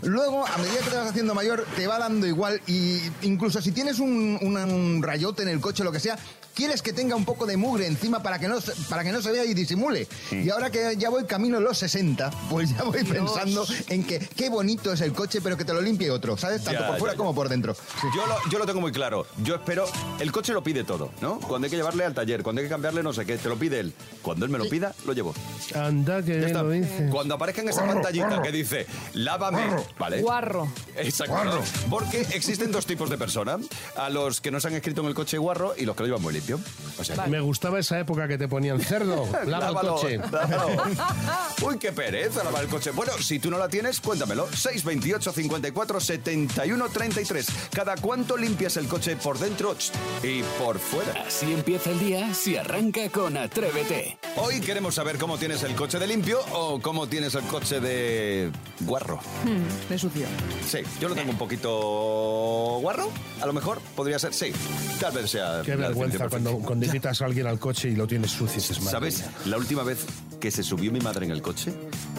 Luego, 0.03 0.47
a 0.47 0.57
medida 0.59 0.79
que 0.85 0.91
te 0.91 0.97
vas 0.97 1.09
haciendo 1.09 1.35
mayor, 1.35 1.65
te 1.75 1.87
va 1.87 1.99
dando 1.99 2.27
igual. 2.27 2.61
Y 2.67 3.01
incluso 3.23 3.63
si 3.63 3.73
tienes 3.73 3.99
un, 3.99 4.39
un- 4.43 4.57
un 4.59 5.03
rayote 5.03 5.43
en 5.43 5.49
el 5.49 5.61
coche, 5.61 5.85
lo 5.85 5.93
que 5.93 6.01
sea, 6.01 6.19
quieres 6.55 6.83
que 6.83 6.93
tenga 6.93 7.15
un 7.17 7.25
poco 7.25 7.47
de 7.47 7.57
mugre 7.57 7.87
encima 7.87 8.23
para 8.23 8.39
que 8.39 8.49
no, 8.49 8.61
se- 8.61 8.73
para 8.91 9.03
que 9.05 9.13
no 9.13 9.23
se 9.23 9.31
vea 9.33 9.45
y 9.45 9.55
disimule. 9.55 10.07
Mm. 10.31 10.43
Y 10.47 10.51
ahora 10.51 10.71
que 10.71 10.95
ya 10.99 11.09
voy 11.09 11.25
camino 11.25 11.57
a 11.57 11.61
los 11.61 11.79
60, 11.79 12.31
pues 12.51 12.77
ya 12.77 12.83
voy 12.83 13.05
pensando 13.05 13.65
en 13.89 14.05
que 14.05 14.19
qué 14.19 14.51
bonito 14.51 14.93
es 14.93 15.01
el 15.01 15.13
coche, 15.15 15.41
pero 15.41 15.57
que 15.57 15.65
te 15.65 15.73
lo 15.73 15.81
limpie 15.81 16.11
otro, 16.11 16.37
¿sabes? 16.37 16.63
Tanto 16.63 16.81
Ya, 16.81 16.87
por 16.87 16.97
ya, 16.97 16.99
fuera 17.01 17.15
ya. 17.15 17.19
como 17.19 17.35
por 17.35 17.49
dentro. 17.49 17.75
Yo 18.15 18.27
lo, 18.27 18.37
yo 18.51 18.59
lo 18.59 18.67
tengo 18.67 18.81
muy 18.83 18.93
claro. 18.93 19.27
Yo 19.43 19.55
espero. 19.55 19.87
El 20.21 20.31
coche 20.31 20.53
lo 20.53 20.63
pide 20.63 20.85
todo, 20.85 21.11
¿no? 21.23 21.39
Cuando 21.41 21.65
hay 21.67 21.71
que 21.71 21.77
llevarle 21.77 22.05
al 22.05 22.13
taller, 22.15 22.43
cuando 22.43 22.61
hay 22.61 22.67
que 22.67 22.71
cambiarle 22.71 22.98
no 23.03 23.13
sé 23.13 23.25
qué, 23.27 23.37
te 23.39 23.49
lo 23.49 23.57
pide 23.57 23.81
él. 23.81 23.93
Cuando 24.23 24.45
él 24.45 24.51
me 24.51 24.59
lo 24.59 24.69
pida, 24.69 24.95
lo 25.07 25.13
llevo. 25.13 25.35
Anda, 25.75 26.23
que 26.23 26.33
Ya 26.33 26.37
bien 26.37 26.47
está. 26.47 26.63
lo 26.63 26.71
dice. 26.71 27.09
Cuando 27.11 27.35
aparezca 27.35 27.63
en 27.63 27.69
esa 27.69 27.87
pantallita 27.87 28.43
que 28.43 28.53
dice, 28.53 28.87
lávame, 29.15 29.65
¿vale? 29.99 30.21
Guarro. 30.23 30.69
Exacto. 30.97 31.61
Porque 31.91 32.21
existen 32.33 32.71
dos 32.73 32.87
tipos 32.87 33.09
de 33.11 33.19
personas. 33.19 33.61
A 33.97 34.11
los 34.11 34.41
que 34.41 34.51
no 34.51 34.61
se 34.61 34.69
han 34.69 34.75
escrito 34.75 35.01
en 35.03 35.09
el 35.09 35.15
coche 35.15 35.39
guarro 35.39 35.75
y 35.77 35.85
los 35.85 35.95
que 35.97 36.03
lo 36.03 36.07
llevan 36.09 36.23
muy 36.23 36.33
limpio. 36.35 36.59
O 36.99 37.05
sea, 37.05 37.17
Vale. 37.17 37.31
Me 37.31 37.41
gustaba 37.41 37.79
esa 37.79 37.99
época 37.99 38.27
que 38.29 38.39
te 38.39 38.49
ponían 38.49 38.81
cerdo, 38.81 39.27
lava 39.33 39.43
el 39.45 39.51
Lávalo, 39.75 39.95
coche. 39.97 40.19
lávalo. 40.19 40.83
Uy, 41.63 41.79
qué 41.79 41.93
pereza 41.93 42.43
lavar 42.45 42.65
el 42.65 42.69
coche. 42.69 42.91
Bueno, 42.91 43.13
si 43.21 43.39
tú 43.39 43.51
no 43.51 43.59
la 43.59 43.69
tienes, 43.69 44.01
cuéntamelo. 44.01 44.47
628 44.49 45.33
54 45.33 46.01
71 46.01 46.89
33. 46.89 47.47
¿Cada 47.73 47.97
cuánto 47.97 48.37
limpias 48.37 48.77
el 48.77 48.87
coche 48.89 49.17
por 49.17 49.39
dentro 49.39 49.75
y 50.23 50.43
por 50.59 50.79
fuera? 50.79 51.25
Así 51.27 51.53
empieza 51.53 51.91
el 51.91 51.99
día 52.01 52.33
si 52.35 52.57
arranca 52.57 52.88
con 53.13 53.37
Atrévete. 53.37 54.19
Hoy 54.37 54.61
queremos 54.61 54.95
saber 54.95 55.19
cómo 55.19 55.37
tienes 55.37 55.63
el 55.63 55.75
coche 55.75 55.99
de 55.99 56.07
limpio 56.07 56.41
o 56.53 56.81
cómo 56.81 57.07
tienes 57.07 57.35
el 57.35 57.43
coche 57.45 57.81
de 57.81 58.51
guarro. 58.81 59.21
Hmm, 59.45 59.91
de 59.91 59.99
sucio. 59.99 60.27
Sí, 60.67 60.79
yo 60.99 61.09
lo 61.09 61.15
tengo 61.15 61.31
un 61.31 61.37
poquito 61.37 62.79
guarro. 62.81 63.11
A 63.43 63.47
lo 63.47 63.53
mejor 63.53 63.81
podría 63.95 64.19
ser, 64.19 64.33
sí. 64.33 64.53
Tal 65.01 65.13
vez 65.13 65.31
sea. 65.31 65.63
Qué 65.65 65.77
vergüenza 65.77 66.29
cuando, 66.29 66.59
cuando 66.61 66.87
invitas 66.87 67.21
a 67.21 67.27
alguien 67.27 67.47
al 67.47 67.59
coche 67.59 67.91
y 67.91 67.97
lo 67.97 68.07
tienes 68.07 68.31
sucio. 68.31 68.63
madre 68.77 68.91
¿Sabes? 68.91 69.25
La 69.45 69.59
última 69.59 69.83
vez 69.83 70.07
que 70.41 70.51
se 70.51 70.63
subió 70.63 70.91
mi 70.91 71.01
madre 71.01 71.27
en 71.27 71.33
el 71.33 71.43
coche, 71.43 71.73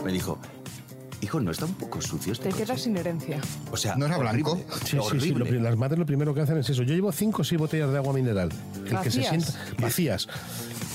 me 0.06 0.12
dijo, 0.12 0.38
hijo, 1.22 1.40
¿no 1.40 1.52
está 1.52 1.66
un 1.66 1.74
poco 1.74 2.02
sucio 2.02 2.34
este 2.34 2.46
Te 2.46 2.52
coche?". 2.52 2.64
quedas 2.66 2.82
sin 2.82 2.98
herencia. 2.98 3.40
O 3.72 3.78
sea, 3.78 3.96
¿No 3.96 4.06
era 4.06 4.18
blanco? 4.18 4.52
horrible, 4.52 4.74
Sí, 4.86 4.98
sí, 5.12 5.20
sí. 5.20 5.32
lo 5.34 5.46
las 5.62 5.78
madres 5.78 6.00
lo 6.00 6.06
primero 6.06 6.34
que 6.34 6.42
hacen 6.42 6.58
es 6.58 6.70
eso. 6.70 6.84
Yo 6.84 6.94
llevo 6.94 7.12
cinco 7.12 7.42
o 7.42 7.46
seis 7.46 7.60
botellas 7.60 7.92
de 7.92 7.98
agua 7.98 8.14
mineral. 8.14 8.50
El 8.90 9.00
que 9.00 9.12
se 9.12 9.24
sienta 9.24 9.54
vacías. 9.80 10.28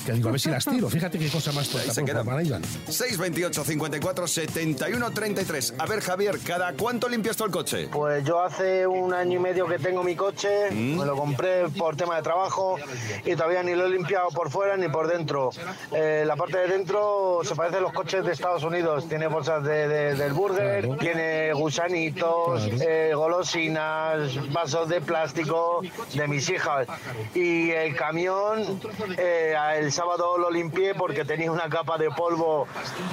Que 0.04 0.12
digo, 0.12 0.28
a 0.28 0.32
ver 0.32 0.40
si 0.40 0.50
las 0.50 0.64
tiro. 0.64 0.88
Fíjate 0.90 1.18
qué 1.18 1.28
cosa 1.30 1.50
más 1.52 1.66
Ahí 1.68 1.72
tonta. 1.72 1.94
se 1.94 2.00
Por 2.02 2.10
quedan. 2.10 2.24
favor, 2.26 2.40
ahí 2.40 2.50
van. 2.50 2.62
628 2.64 3.64
54 3.64 4.26
71 4.26 5.10
33. 5.10 5.74
A 5.78 5.86
ver, 5.86 6.00
Javier, 6.00 6.38
¿cada 6.46 6.72
cuánto 6.74 7.08
limpias 7.08 7.36
tú 7.36 7.44
el 7.44 7.50
coche? 7.50 7.88
Pues 7.90 8.22
yo 8.24 8.42
hace 8.42 8.86
un 8.86 9.14
año 9.14 9.38
y 9.38 9.42
medio 9.42 9.66
que 9.66 9.78
tengo 9.78 10.02
mi 10.02 10.14
coche, 10.14 10.70
Mm. 10.70 10.98
me 10.98 11.06
lo 11.06 11.16
compré 11.16 11.68
por 11.70 11.96
tema 11.96 12.16
de 12.16 12.22
trabajo 12.22 12.76
y 13.24 13.34
todavía 13.34 13.62
ni 13.62 13.74
lo 13.74 13.86
he 13.86 13.90
limpiado 13.90 14.28
por 14.28 14.50
fuera 14.50 14.76
ni 14.76 14.88
por 14.88 15.06
dentro. 15.08 15.50
Eh, 15.92 16.24
la 16.26 16.36
parte 16.36 16.58
de 16.58 16.68
dentro 16.68 17.40
se 17.44 17.54
parece 17.54 17.76
a 17.78 17.80
los 17.80 17.92
coches 17.92 18.24
de 18.24 18.32
Estados 18.32 18.62
Unidos, 18.62 19.08
tiene 19.08 19.26
bolsas 19.26 19.64
de- 19.64 19.88
de- 19.88 20.14
del 20.16 20.32
burger, 20.34 20.82
Claro. 20.84 20.98
tiene 21.00 21.52
gusanitos, 21.54 22.68
eh, 22.86 23.12
golosinas, 23.14 24.52
vasos 24.52 24.88
de 24.88 25.00
plástico 25.00 25.80
de 26.12 26.28
mis 26.28 26.48
hijas. 26.50 26.86
Y 27.34 27.70
el 27.70 27.96
camión, 27.96 28.80
eh, 29.16 29.54
el 29.76 29.92
sábado 29.94 30.36
lo 30.38 30.50
limpié 30.50 30.94
porque 30.94 31.24
tenía 31.24 31.50
una 31.50 31.68
capa 31.68 31.96
de 31.98 32.10
polvo 32.10 32.66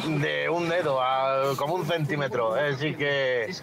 de 0.08 0.50
un 0.50 0.68
dedo, 0.70 1.02
a- 1.02 1.54
como 1.58 1.76
un 1.76 1.86
centímetro. 1.86 2.54
Así 2.56 2.94
que 2.96 3.46
es 3.46 3.62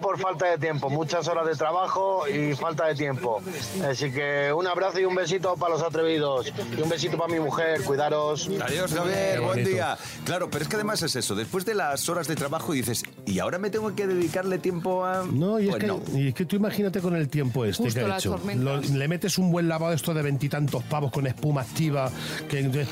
por 0.00 0.18
falta 0.18 0.46
de 0.46 0.58
tiempo, 0.58 0.90
muchas 0.90 1.26
horas 1.28 1.46
de 1.46 1.56
trabajo 1.56 2.28
y 2.28 2.54
falta 2.54 2.86
de 2.86 2.94
tiempo. 2.94 3.40
Así 3.88 4.10
que 4.12 4.52
un 4.52 4.66
abrazo 4.66 5.00
y 5.00 5.04
un 5.04 5.14
besito 5.14 5.56
para 5.56 5.74
los 5.74 5.82
atrevidos. 5.82 6.52
Y 6.76 6.80
un 6.82 6.88
besito 6.88 7.16
para 7.16 7.32
mi 7.32 7.40
mujer, 7.40 7.82
cuidaros. 7.84 8.48
Adiós, 8.62 8.92
Javier, 8.92 9.40
buen 9.40 9.64
día. 9.64 9.96
Claro, 10.24 10.50
pero 10.50 10.62
es 10.62 10.68
que 10.68 10.76
además 10.76 11.02
es 11.02 11.16
eso. 11.16 11.34
Después 11.34 11.64
de 11.64 11.74
las 11.74 12.08
horas 12.08 12.28
de 12.28 12.36
trabajo 12.36 12.72
dices, 12.72 13.02
¿y 13.26 13.38
ahora 13.38 13.58
me 13.58 13.70
tengo 13.70 13.94
que 13.94 14.06
dedicarle 14.06 14.58
tiempo 14.58 15.04
a.? 15.04 15.24
No, 15.30 15.58
y 15.58 15.64
es, 15.64 15.70
Pues 15.70 15.80
que, 15.80 15.86
no. 15.86 16.00
y 16.12 16.28
es 16.28 16.34
que 16.34 16.44
tú 16.44 16.56
imagínate 16.56 17.00
con 17.00 17.16
el 17.16 17.28
tiempo 17.28 17.64
este 17.64 17.84
Justo 17.84 18.00
que 18.00 18.06
ha 18.12 18.16
hecho. 18.18 18.38
le 18.92 19.08
metes 19.08 19.38
un 19.38 19.50
buen 19.50 19.68
lavado 19.68 19.92
esto 19.92 20.12
de 20.12 20.22
veintitantos 20.22 20.82
pavos 20.84 21.10
con 21.10 21.26
espuma 21.26 21.62
activa 21.62 22.10
que, 22.50 22.86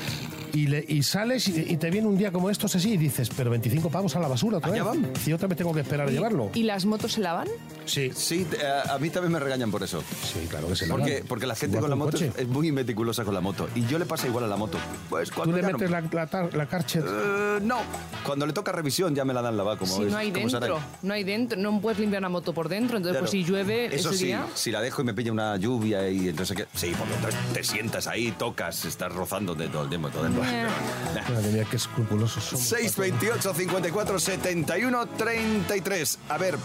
y, 0.53 0.67
le- 0.67 0.85
y 0.87 1.03
sales 1.03 1.47
y, 1.47 1.59
y 1.71 1.77
te 1.77 1.89
viene 1.89 2.07
un 2.07 2.17
día 2.17 2.31
como 2.31 2.49
estos 2.49 2.75
así 2.75 2.93
y 2.93 2.97
dices, 2.97 3.29
pero 3.35 3.49
25 3.49 3.89
pavos 3.89 4.15
a 4.15 4.19
la 4.19 4.27
basura 4.27 4.57
otra 4.57 4.71
Allá 4.71 4.83
vez. 4.83 5.01
van. 5.01 5.11
Y 5.25 5.33
otra 5.33 5.47
vez 5.47 5.57
tengo 5.57 5.73
que 5.73 5.81
esperar 5.81 6.07
a 6.07 6.11
llevarlo. 6.11 6.49
¿Y 6.53 6.63
las 6.63 6.85
motos 6.85 7.13
se 7.13 7.21
lavan? 7.21 7.47
Sí, 7.85 8.11
Sí, 8.15 8.45
a, 8.89 8.97
mí 8.99 9.09
también 9.09 9.31
me 9.33 9.39
regañan 9.39 9.71
por 9.71 9.83
eso. 9.83 10.03
sí, 10.23 10.45
claro 10.49 10.67
que 10.67 10.75
se 10.75 10.85
la 10.87 10.95
Porque, 10.95 11.23
porque 11.27 11.47
la 11.47 11.55
gente 11.55 11.79
con 11.79 11.89
la 11.89 11.95
moto 11.95 12.17
es, 12.17 12.25
coche. 12.31 12.41
es 12.43 12.47
muy 12.47 12.71
meticulosa 12.71 13.23
con 13.25 13.33
la 13.33 13.41
moto. 13.41 13.67
Y 13.75 13.85
yo 13.87 13.97
le 13.99 14.05
pasa 14.05 14.27
igual 14.27 14.43
a 14.43 14.47
la 14.47 14.57
moto. 14.57 14.77
Pues 15.09 15.29
Tú 15.29 15.35
cuando 15.35 15.55
le 15.55 15.61
ya 15.63 15.69
no- 15.69 15.77
metes 15.77 15.89
la, 15.91 16.01
la. 16.01 16.67
Eh, 16.95 17.59
no, 17.63 17.77
cuando 18.25 18.45
le 18.45 18.53
toca 18.53 18.71
revisión 18.71 19.15
ya 19.15 19.25
me 19.25 19.33
la 19.33 19.41
dan 19.41 19.57
lavada 19.57 19.77
como 19.77 19.95
si 19.95 20.01
no 20.03 20.17
hay 20.17 20.31
como 20.31 20.47
dentro, 20.47 20.59
Sarai. 20.77 20.79
no 21.01 21.13
hay 21.13 21.23
dentro, 21.23 21.59
no 21.59 21.81
puedes 21.81 21.99
limpiar 21.99 22.21
una 22.21 22.29
moto 22.29 22.53
por 22.53 22.69
dentro, 22.69 22.97
entonces 22.97 23.19
pues 23.19 23.31
si 23.31 23.43
llueve 23.43 23.87
Eso 23.93 24.09
ese 24.09 24.17
sí, 24.19 24.25
día... 24.27 24.45
si 24.53 24.71
la 24.71 24.81
dejo 24.81 25.01
y 25.01 25.05
me 25.05 25.13
pilla 25.13 25.31
una 25.31 25.57
lluvia 25.57 26.09
y 26.09 26.29
entonces 26.29 26.55
que 26.57 26.65
sí, 26.77 26.91
por 26.97 27.07
dentro 27.09 27.29
te 27.53 27.63
sientas 27.63 28.07
ahí, 28.07 28.31
tocas, 28.37 28.85
estás 28.85 29.11
rozando 29.13 29.55
de 29.55 29.67
todo 29.67 29.83
el 29.83 29.89
tiempo, 29.89 30.09
todo 30.09 30.25
el 30.25 30.33
Madre 30.43 31.51
mía, 31.51 31.65
qué 31.69 31.75
escrupulosos 31.77 32.43
somos. 32.43 32.65
628 32.65 33.53
54 33.53 34.19
71 34.19 35.05
33. 35.17 36.19
A 36.29 36.37
ver, 36.37 36.55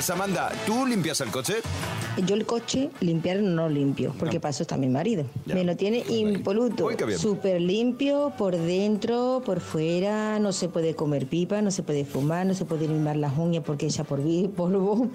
Samanda, 0.00 0.50
¿tú 0.66 0.86
limpias 0.86 1.20
el 1.20 1.30
coche? 1.30 1.54
Yo 2.26 2.34
el 2.34 2.46
coche 2.46 2.90
limpiar 3.00 3.38
no 3.38 3.62
lo 3.62 3.68
limpio, 3.68 4.12
porque 4.18 4.40
para 4.40 4.50
eso 4.50 4.62
está 4.64 4.76
mi 4.76 4.88
marido. 4.88 5.24
Ya. 5.46 5.54
Me 5.54 5.62
lo 5.64 5.76
tiene 5.76 5.98
impoluto, 6.08 6.88
súper 7.16 7.60
limpio 7.60 8.32
por 8.36 8.56
dentro, 8.56 9.40
por 9.46 9.60
fuera, 9.60 10.38
no 10.40 10.50
se 10.52 10.68
puede 10.68 10.94
comer 10.96 11.26
pipa, 11.28 11.62
no 11.62 11.70
se 11.70 11.84
puede 11.84 12.04
fumar, 12.04 12.44
no 12.44 12.54
se 12.54 12.64
puede 12.64 12.88
limar 12.88 13.14
las 13.16 13.38
uñas 13.38 13.62
porque 13.64 13.86
echa 13.86 14.02
por 14.02 14.22
vi- 14.22 14.48
polvo. 14.48 15.08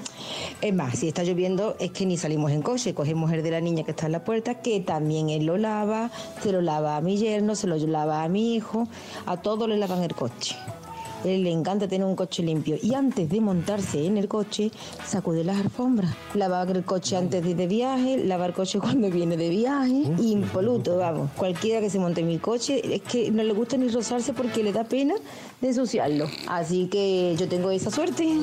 Es 0.62 0.74
más, 0.74 0.98
si 1.00 1.10
está 1.10 1.24
lloviendo 1.24 1.76
es 1.80 1.92
que 1.92 2.06
ni 2.06 2.16
salimos 2.18 2.52
en 2.52 2.62
coche, 2.62 2.94
cogemos 2.94 3.32
el 3.34 3.44
de 3.44 3.52
la 3.52 3.60
niña 3.60 3.84
que 3.84 3.92
está 3.92 4.06
en 4.06 4.14
la 4.14 4.24
puerta, 4.24 4.62
que 4.62 4.80
también 4.80 5.30
él 5.30 5.46
lo 5.46 5.58
lava, 5.58 6.10
se 6.42 6.54
lo 6.54 6.62
lava 6.62 6.96
a 6.96 7.02
mi 7.02 7.18
yerno, 7.18 7.56
se 7.56 7.68
lo 7.68 7.76
lava 7.76 8.03
a 8.10 8.28
mi 8.28 8.56
hijo, 8.56 8.88
a 9.26 9.38
todos 9.38 9.68
le 9.68 9.78
lavan 9.78 10.04
el 10.04 10.14
coche. 10.16 10.56
Él 11.24 11.44
le 11.44 11.52
encanta 11.52 11.88
tener 11.88 12.06
un 12.06 12.16
coche 12.16 12.44
limpio 12.44 12.78
y 12.82 12.94
antes 12.94 13.30
de 13.30 13.40
montarse 13.40 14.06
en 14.06 14.18
el 14.18 14.28
coche, 14.28 14.72
sacude 15.06 15.44
las 15.44 15.58
alfombras. 15.58 16.14
Lavar 16.34 16.70
el 16.72 16.84
coche 16.84 17.16
antes 17.16 17.44
de 17.44 17.52
ir 17.52 17.56
de 17.56 17.68
viaje, 17.68 18.18
lavar 18.26 18.50
el 18.50 18.56
coche 18.56 18.80
cuando 18.80 19.10
viene 19.10 19.38
de 19.38 19.50
viaje, 19.50 20.04
impoluto, 20.20 20.98
vamos. 20.98 21.30
Cualquiera 21.38 21.80
que 21.80 21.90
se 21.90 22.00
monte 22.00 22.22
en 22.22 22.28
mi 22.28 22.40
coche, 22.40 22.96
es 22.96 23.02
que 23.04 23.32
no 23.32 23.44
le 23.44 23.54
gusta 23.54 23.78
ni 23.78 23.88
rozarse 23.88 24.34
porque 24.34 24.64
le 24.64 24.74
da 24.74 24.84
pena 24.84 25.16
de 25.62 25.68
ensuciarlo. 25.70 26.28
Así 26.48 26.88
que 26.88 27.36
yo 27.38 27.48
tengo 27.48 27.72
esa 27.72 27.90
suerte. 27.90 28.40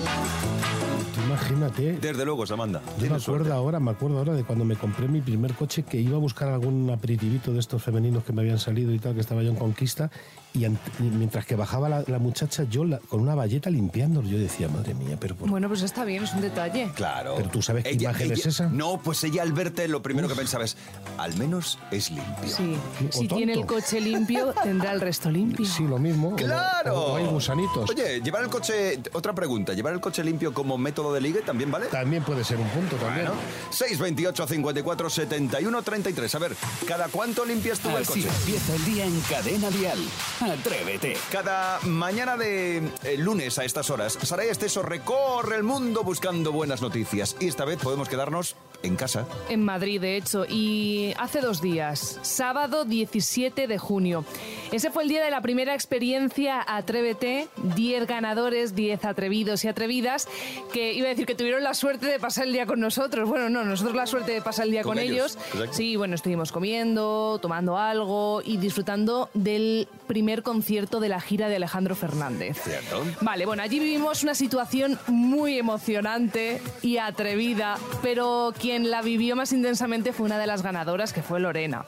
Imagínate. 1.30 1.92
Desde 2.00 2.24
luego, 2.24 2.46
Samanda. 2.46 2.80
Yo 2.80 3.02
me 3.02 3.06
acuerdo 3.06 3.20
suerte. 3.20 3.52
ahora, 3.52 3.80
me 3.80 3.90
acuerdo 3.92 4.18
ahora 4.18 4.34
de 4.34 4.44
cuando 4.44 4.64
me 4.64 4.76
compré 4.76 5.06
mi 5.08 5.20
primer 5.20 5.54
coche 5.54 5.82
que 5.84 5.98
iba 6.00 6.16
a 6.16 6.20
buscar 6.20 6.48
algún 6.48 6.90
aperitivito 6.90 7.52
de 7.52 7.60
estos 7.60 7.82
femeninos 7.82 8.24
que 8.24 8.32
me 8.32 8.42
habían 8.42 8.58
salido 8.58 8.92
y 8.92 8.98
tal, 8.98 9.14
que 9.14 9.20
estaba 9.20 9.42
yo 9.42 9.50
en 9.50 9.56
Conquista, 9.56 10.10
y, 10.52 10.66
mientras 11.00 11.46
que 11.46 11.54
bajaba 11.54 11.88
la, 11.88 12.02
la 12.08 12.18
muchacha, 12.18 12.64
yo 12.64 12.84
la- 12.84 12.98
con 12.98 13.20
una 13.20 13.36
valleta 13.36 13.70
limpiándolo, 13.70 14.28
yo 14.28 14.36
decía, 14.38 14.66
madre 14.68 14.94
mía, 14.94 15.16
pero 15.20 15.36
por 15.36 15.48
Bueno, 15.48 15.68
pues 15.68 15.82
está 15.82 16.04
bien, 16.04 16.24
es 16.24 16.32
un 16.34 16.40
detalle. 16.40 16.90
Claro. 16.96 17.34
Pero 17.36 17.48
tú 17.50 17.62
sabes 17.62 17.84
qué 17.84 17.92
imagen 17.92 18.32
es 18.32 18.46
esa. 18.46 18.68
No, 18.68 19.00
pues 19.00 19.22
ella 19.22 19.42
al 19.42 19.52
verte 19.52 19.86
lo 19.86 20.02
primero 20.02 20.26
que 20.26 20.34
pensaba 20.34 20.64
es, 20.64 20.76
al 21.18 21.36
menos 21.36 21.78
es 21.92 22.10
limpio. 22.10 22.48
Sí. 22.48 22.74
O 23.08 23.12
Si 23.12 23.28
tiene 23.28 23.52
el 23.52 23.64
coche 23.64 24.00
limpio, 24.00 24.52
tendrá 24.64 24.90
el 24.92 25.00
resto 25.00 25.30
limpio. 25.30 25.64
Sí, 25.66 25.84
lo 25.86 25.98
mismo. 25.98 26.30
o- 26.30 26.36
¡Claro! 26.36 26.94
O, 27.12 27.16
hay 27.16 27.26
gusanitos. 27.26 27.88
Oye, 27.88 28.20
llevar 28.20 28.42
el 28.42 28.48
coche, 28.50 28.98
otra 29.12 29.32
pregunta, 29.32 29.72
llevar 29.72 29.92
el 29.94 30.00
coche 30.00 30.24
limpio 30.24 30.52
como 30.52 30.76
método 30.78 31.12
de 31.14 31.19
ligue 31.20 31.42
también, 31.42 31.70
¿vale? 31.70 31.86
También 31.86 32.22
puede 32.22 32.44
ser 32.44 32.58
un 32.58 32.68
punto, 32.68 32.96
también. 32.96 33.26
Bueno, 33.26 33.40
628 33.70 34.46
54 34.46 35.10
71 35.10 35.82
33. 35.82 36.34
A 36.34 36.38
ver, 36.38 36.56
¿cada 36.86 37.08
cuánto 37.08 37.44
limpias 37.44 37.78
tú 37.80 37.90
el 37.96 38.06
coche? 38.06 38.28
empieza 38.28 38.74
el 38.74 38.84
día 38.84 39.04
en 39.04 39.20
Cadena 39.22 39.70
Dial. 39.70 39.98
Atrévete. 40.40 41.16
Cada 41.30 41.80
mañana 41.82 42.36
de 42.36 42.78
eh, 42.78 43.16
lunes 43.18 43.58
a 43.58 43.64
estas 43.64 43.90
horas, 43.90 44.18
Saray 44.22 44.48
Esteso 44.48 44.82
recorre 44.82 45.56
el 45.56 45.62
mundo 45.62 46.02
buscando 46.02 46.52
buenas 46.52 46.82
noticias. 46.82 47.36
Y 47.40 47.48
esta 47.48 47.64
vez 47.64 47.78
podemos 47.78 48.08
quedarnos 48.08 48.56
en 48.82 48.96
casa. 48.96 49.26
En 49.48 49.64
Madrid, 49.64 50.00
de 50.00 50.16
hecho, 50.16 50.44
y 50.48 51.12
hace 51.18 51.40
dos 51.40 51.60
días, 51.60 52.18
sábado 52.22 52.84
17 52.84 53.66
de 53.66 53.78
junio. 53.78 54.24
Ese 54.72 54.90
fue 54.90 55.02
el 55.02 55.08
día 55.08 55.24
de 55.24 55.30
la 55.30 55.40
primera 55.40 55.74
experiencia 55.74 56.64
Atrévete, 56.66 57.48
10 57.74 58.06
ganadores, 58.06 58.74
10 58.74 59.04
atrevidos 59.04 59.64
y 59.64 59.68
atrevidas, 59.68 60.28
que 60.72 60.92
iba 60.92 61.06
a 61.06 61.10
decir 61.10 61.26
que 61.26 61.34
tuvieron 61.34 61.64
la 61.64 61.74
suerte 61.74 62.06
de 62.06 62.18
pasar 62.18 62.46
el 62.46 62.52
día 62.52 62.66
con 62.66 62.80
nosotros. 62.80 63.28
Bueno, 63.28 63.48
no, 63.48 63.64
nosotros 63.64 63.96
la 63.96 64.06
suerte 64.06 64.32
de 64.32 64.42
pasar 64.42 64.66
el 64.66 64.72
día 64.72 64.82
Con 64.82 64.90
con, 64.90 64.98
ellos. 64.98 65.38
Sí, 65.70 65.96
bueno, 65.96 66.14
estuvimos 66.14 66.52
comiendo, 66.52 67.38
tomando 67.40 67.76
algo 67.78 68.42
y 68.44 68.56
disfrutando 68.56 69.30
del 69.34 69.88
primer 70.06 70.42
concierto 70.42 71.00
de 71.00 71.08
la 71.08 71.20
gira 71.20 71.48
de 71.48 71.56
Alejandro 71.56 71.94
Fernández. 71.94 72.60
¿Cierto? 72.62 73.04
Vale, 73.20 73.46
bueno, 73.46 73.62
allí 73.62 73.78
vivimos 73.78 74.22
una 74.22 74.34
situación 74.34 74.98
muy 75.06 75.58
emocionante 75.58 76.60
y 76.82 76.98
atrevida, 76.98 77.78
pero 78.02 78.52
quien 78.70 78.88
la 78.88 79.02
vivió 79.02 79.34
más 79.34 79.52
intensamente 79.52 80.12
fue 80.12 80.26
una 80.26 80.38
de 80.38 80.46
las 80.46 80.62
ganadoras, 80.62 81.12
que 81.12 81.22
fue 81.22 81.40
Lorena. 81.40 81.86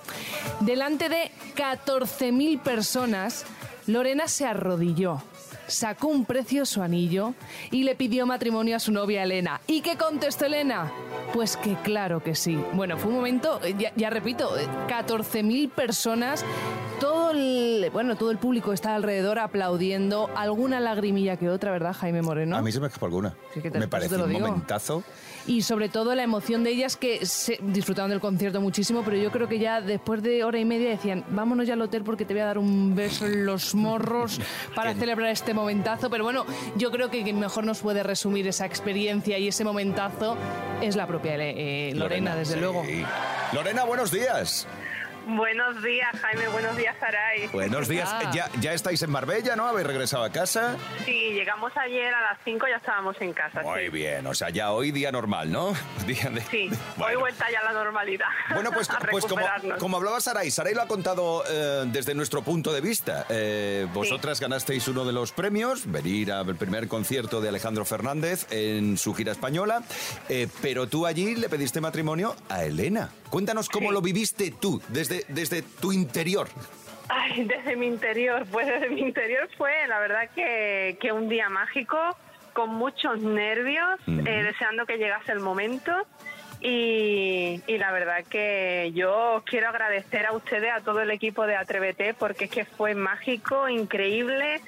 Delante 0.59 1.09
de 1.09 1.31
14.000 1.55 2.59
personas, 2.61 3.45
Lorena 3.87 4.27
se 4.27 4.47
arrodilló. 4.47 5.23
Sacó 5.69 6.09
un 6.09 6.25
precioso 6.25 6.83
anillo 6.83 7.35
y 7.71 7.85
le 7.85 7.95
pidió 7.95 8.27
matrimonio 8.27 8.75
a 8.75 8.81
su 8.81 8.91
novia 8.91 9.23
Elena. 9.23 9.61
¿Y 9.69 9.81
qué 9.81 9.97
contestó 9.97 10.47
Elena? 10.47 10.91
Pues 11.33 11.57
que 11.57 11.77
claro 11.77 12.21
que 12.21 12.35
sí. 12.35 12.61
Bueno, 12.73 12.99
fue 12.99 13.11
un 13.11 13.17
momento, 13.19 13.61
eh, 13.63 13.77
ya, 13.79 13.93
ya 13.95 14.11
repito, 14.11 14.59
eh, 14.59 14.67
14.000 14.89 15.71
personas, 15.71 16.45
todo 16.99 17.31
el, 17.31 17.91
bueno, 17.93 18.17
todo 18.17 18.33
el 18.33 18.39
público 18.39 18.73
está 18.73 18.97
alrededor 18.97 19.39
aplaudiendo, 19.39 20.31
alguna 20.35 20.81
lagrimilla 20.81 21.37
que 21.37 21.49
otra, 21.49 21.71
¿verdad, 21.71 21.95
Jaime 21.95 22.23
Moreno? 22.23 22.57
A 22.57 22.63
mí 22.63 22.73
se 22.73 22.81
me 22.81 22.89
escapó 22.89 23.07
alguna. 23.07 23.37
Sí, 23.55 23.61
me 23.63 23.71
por 23.71 23.79
eso 23.79 23.89
parece 23.89 24.17
un 24.17 24.33
momentazo. 24.33 25.05
Y 25.47 25.63
sobre 25.63 25.89
todo 25.89 26.15
la 26.15 26.23
emoción 26.23 26.63
de 26.65 26.71
ellas 26.71 26.97
que 26.97 27.27
se 27.27 27.59
disfrutaron 27.63 28.11
del 28.11 28.21
concierto 28.21 28.61
muchísimo, 28.61 29.03
pero 29.05 29.17
yo 29.17 29.31
creo 29.31 29.49
que 29.49 29.59
ya 29.59 29.81
después 29.81 30.23
de 30.23 30.45
hora 30.45 30.59
y 30.59 30.65
media 30.65 30.91
decían, 30.91 31.25
vámonos 31.31 31.67
ya 31.67 31.75
al 31.75 31.83
hotel 31.83 32.03
porque 32.05 32.25
te 32.25 32.35
voy 32.35 32.43
a 32.43 32.47
dar 32.47 32.59
un 32.59 32.95
beso 32.95 33.27
en 33.27 33.45
los 33.45 33.75
morros 33.75 34.41
para 34.75 34.95
celebrar 34.95 35.31
este 35.31 35.55
momentazo. 35.55 36.11
Pero 36.11 36.25
bueno, 36.25 36.47
yo 36.77 36.91
creo 36.91 37.11
que 37.11 37.23
quien 37.23 37.39
mejor 37.39 37.65
nos 37.65 37.81
puede 37.81 38.03
resumir 38.03 38.47
esa 38.47 38.67
experiencia 38.67 39.39
y 39.39 39.49
ese 39.49 39.65
momentazo 39.65 40.37
es 40.81 40.97
la 40.97 41.07
propia 41.07 41.35
eh, 41.37 41.93
Lorena, 41.95 42.37
desde 42.37 42.55
sí. 42.55 42.61
luego. 42.61 42.85
Lorena, 43.53 43.85
buenos 43.85 44.11
días. 44.11 44.67
Buenos 45.27 45.83
días, 45.83 46.09
Jaime. 46.21 46.49
Buenos 46.49 46.77
días, 46.77 46.97
Saray. 46.99 47.47
Buenos 47.49 47.89
días. 47.89 48.09
Ah. 48.13 48.31
Ya, 48.35 48.51
ya 48.61 48.73
estáis 48.73 49.01
en 49.03 49.11
Marbella, 49.11 49.55
¿no? 49.57 49.67
¿Habéis 49.67 49.87
regresado 49.87 50.25
a 50.25 50.31
casa? 50.31 50.77
Sí, 51.05 51.31
llegamos 51.33 51.73
ayer 51.77 52.13
a 52.13 52.21
las 52.21 52.39
5 52.45 52.67
ya 52.69 52.77
estábamos 52.77 53.17
en 53.21 53.33
casa. 53.33 53.63
Muy 53.63 53.85
sí. 53.85 53.89
bien, 53.91 54.27
o 54.27 54.35
sea, 54.35 54.51
ya 54.51 54.73
hoy 54.73 54.91
día 54.91 55.13
normal, 55.13 55.51
¿no? 55.53 55.75
Día 56.07 56.29
de- 56.31 56.41
Sí, 56.51 56.69
hoy 56.69 56.79
Bueno. 56.97 57.21
vuelta 57.21 57.47
ya 57.51 57.61
a 57.61 57.65
la 57.65 57.73
normalidad. 57.73 58.27
Bueno, 58.53 58.71
pues, 58.73 58.89
pues 59.11 59.25
como, 59.27 59.45
como 59.79 59.97
hablaba 59.97 60.21
Saray, 60.21 60.51
Saray 60.51 60.75
lo 60.75 60.83
ha 60.83 60.89
contado 60.89 61.45
eh, 61.49 61.85
desde 61.87 62.15
nuestro 62.15 62.43
punto 62.43 62.73
de 62.73 62.81
vista. 62.81 63.27
Eh, 63.29 63.87
vosotras 63.95 64.41
ganasteis 64.41 64.89
uno 64.89 65.05
de 65.05 65.13
los 65.13 65.33
premios, 65.33 65.91
venir 65.91 66.33
al 66.33 66.57
primer 66.57 66.89
concierto 66.89 67.41
de 67.41 67.49
Alejandro 67.49 67.85
Fernández 67.85 68.47
en 68.51 68.99
su 68.99 69.15
gira 69.15 69.33
española, 69.33 69.83
eh, 70.29 70.49
pero 70.61 70.89
tú 70.89 71.07
allí 71.07 71.37
le 71.37 71.49
pediste 71.49 71.81
matrimonio 71.81 72.35
a 72.49 72.65
Elena. 72.65 73.11
Cuéntanos 73.31 73.69
cómo 73.69 73.89
Sí. 73.89 73.95
lo 73.95 74.03
viviste 74.03 74.51
tú, 74.61 74.83
desde, 74.89 75.12
desde 75.29 75.63
tu 75.63 75.93
interior. 75.93 76.49
Ay, 77.09 77.45
desde 77.45 77.77
mi 77.77 77.87
interior, 77.87 78.47
pues 78.51 78.67
desde 78.67 78.89
mi 78.89 79.01
interior 79.01 79.49
fue 79.57 79.87
la 79.89 79.99
verdad 79.99 80.31
que, 80.35 80.97
que 81.01 81.13
un 81.13 81.29
día 81.29 81.49
mágico, 81.49 81.99
con 82.53 82.71
muchos 82.75 83.21
nervios, 83.21 84.01
eh, 84.07 84.43
deseando 84.43 84.87
que 84.87 84.97
llegase 84.97 85.33
el 85.33 85.41
momento. 85.41 85.93
Y, 86.65 87.61
y 87.67 87.79
la 87.79 87.91
verdad 87.91 88.25
que 88.29 88.93
yo 88.95 89.43
quiero 89.45 89.69
agradecer 89.69 90.27
a 90.27 90.33
ustedes, 90.33 90.71
a 90.73 90.81
todo 90.81 91.01
el 91.01 91.11
equipo 91.11 91.45
de 91.47 91.57
Atrévete, 91.57 92.15
porque 92.15 92.45
es 92.45 92.51
que 92.51 92.65
fue 92.65 92.95
mágico, 92.95 93.69
increíble. 93.69 94.61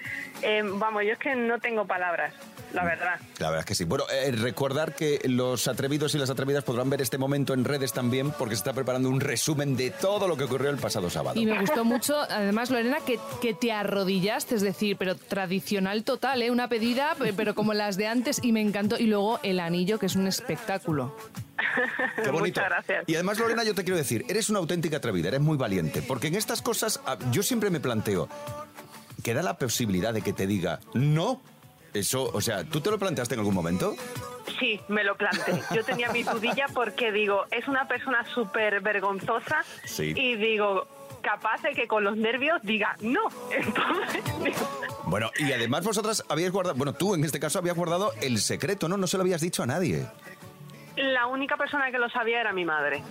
Eh, 0.42 0.62
vamos, 0.64 1.04
yo 1.04 1.12
es 1.12 1.18
que 1.18 1.36
no 1.36 1.60
tengo 1.60 1.86
palabras, 1.86 2.34
la 2.72 2.84
verdad. 2.84 3.20
La 3.38 3.46
verdad 3.50 3.60
es 3.60 3.66
que 3.66 3.74
sí. 3.76 3.84
Bueno, 3.84 4.04
eh, 4.12 4.32
recordar 4.32 4.94
que 4.96 5.20
los 5.26 5.68
atrevidos 5.68 6.14
y 6.16 6.18
las 6.18 6.30
atrevidas 6.30 6.64
podrán 6.64 6.90
ver 6.90 7.00
este 7.00 7.16
momento 7.16 7.54
en 7.54 7.64
redes 7.64 7.92
también, 7.92 8.32
porque 8.32 8.56
se 8.56 8.60
está 8.60 8.72
preparando 8.72 9.08
un 9.08 9.20
resumen 9.20 9.76
de 9.76 9.90
todo 9.92 10.26
lo 10.26 10.36
que 10.36 10.44
ocurrió 10.44 10.70
el 10.70 10.78
pasado 10.78 11.08
sábado. 11.10 11.40
Y 11.40 11.46
me 11.46 11.60
gustó 11.60 11.84
mucho, 11.84 12.16
además, 12.28 12.70
Lorena, 12.70 12.98
que, 13.06 13.20
que 13.40 13.54
te 13.54 13.70
arrodillaste, 13.70 14.56
es 14.56 14.62
decir, 14.62 14.96
pero 14.98 15.14
tradicional 15.14 16.02
total, 16.02 16.42
¿eh? 16.42 16.50
Una 16.50 16.66
pedida, 16.68 17.14
pe- 17.14 17.32
pero 17.32 17.54
como 17.54 17.72
las 17.72 17.96
de 17.96 18.08
antes, 18.08 18.40
y 18.42 18.50
me 18.50 18.60
encantó. 18.60 18.98
Y 18.98 19.06
luego 19.06 19.38
el 19.44 19.60
anillo, 19.60 20.00
que 20.00 20.06
es 20.06 20.16
un 20.16 20.26
espectáculo. 20.26 21.14
Qué 22.22 22.30
bonito. 22.30 22.60
Muchas 22.60 22.68
gracias. 22.68 23.04
Y 23.06 23.14
además, 23.14 23.38
Lorena, 23.38 23.64
yo 23.64 23.74
te 23.74 23.84
quiero 23.84 23.96
decir, 23.96 24.24
eres 24.28 24.50
una 24.50 24.58
auténtica 24.58 24.96
atrevida, 24.98 25.28
eres 25.28 25.40
muy 25.40 25.56
valiente, 25.56 26.02
porque 26.02 26.28
en 26.28 26.34
estas 26.34 26.62
cosas 26.62 27.00
ah, 27.06 27.16
yo 27.30 27.42
siempre 27.42 27.70
me 27.70 27.80
planteo, 27.80 28.28
¿queda 29.22 29.42
la 29.42 29.56
posibilidad 29.58 30.12
de 30.12 30.22
que 30.22 30.32
te 30.32 30.46
diga 30.46 30.80
no? 30.94 31.40
Eso, 31.92 32.24
o 32.32 32.40
sea, 32.40 32.64
¿tú 32.64 32.80
te 32.80 32.90
lo 32.90 32.98
planteaste 32.98 33.34
en 33.34 33.40
algún 33.40 33.54
momento? 33.54 33.94
Sí, 34.58 34.80
me 34.88 35.04
lo 35.04 35.16
planteé. 35.16 35.62
Yo 35.72 35.84
tenía 35.84 36.10
mi 36.10 36.24
dudilla 36.24 36.66
porque 36.74 37.12
digo, 37.12 37.44
es 37.52 37.68
una 37.68 37.86
persona 37.86 38.24
súper 38.34 38.80
vergonzosa 38.80 39.64
Sí. 39.84 40.12
y 40.16 40.34
digo, 40.34 40.88
capaz 41.22 41.62
de 41.62 41.72
que 41.72 41.86
con 41.86 42.02
los 42.02 42.16
nervios 42.16 42.60
diga 42.64 42.96
no. 43.00 43.20
Entonces, 43.52 44.56
Bueno, 45.04 45.30
y 45.38 45.52
además 45.52 45.84
vosotras 45.84 46.24
habíais 46.28 46.50
guardado, 46.50 46.74
bueno, 46.76 46.92
tú 46.94 47.14
en 47.14 47.22
este 47.24 47.38
caso 47.38 47.60
habías 47.60 47.76
guardado 47.76 48.12
el 48.20 48.38
secreto, 48.40 48.88
¿no? 48.88 48.96
No 48.96 49.06
se 49.06 49.16
lo 49.16 49.22
habías 49.22 49.40
dicho 49.40 49.62
a 49.62 49.66
nadie. 49.66 50.04
La 50.96 51.26
única 51.26 51.56
persona 51.56 51.90
que 51.90 51.98
lo 51.98 52.08
sabía 52.08 52.40
era 52.40 52.52
mi 52.52 52.64
madre. 52.64 53.02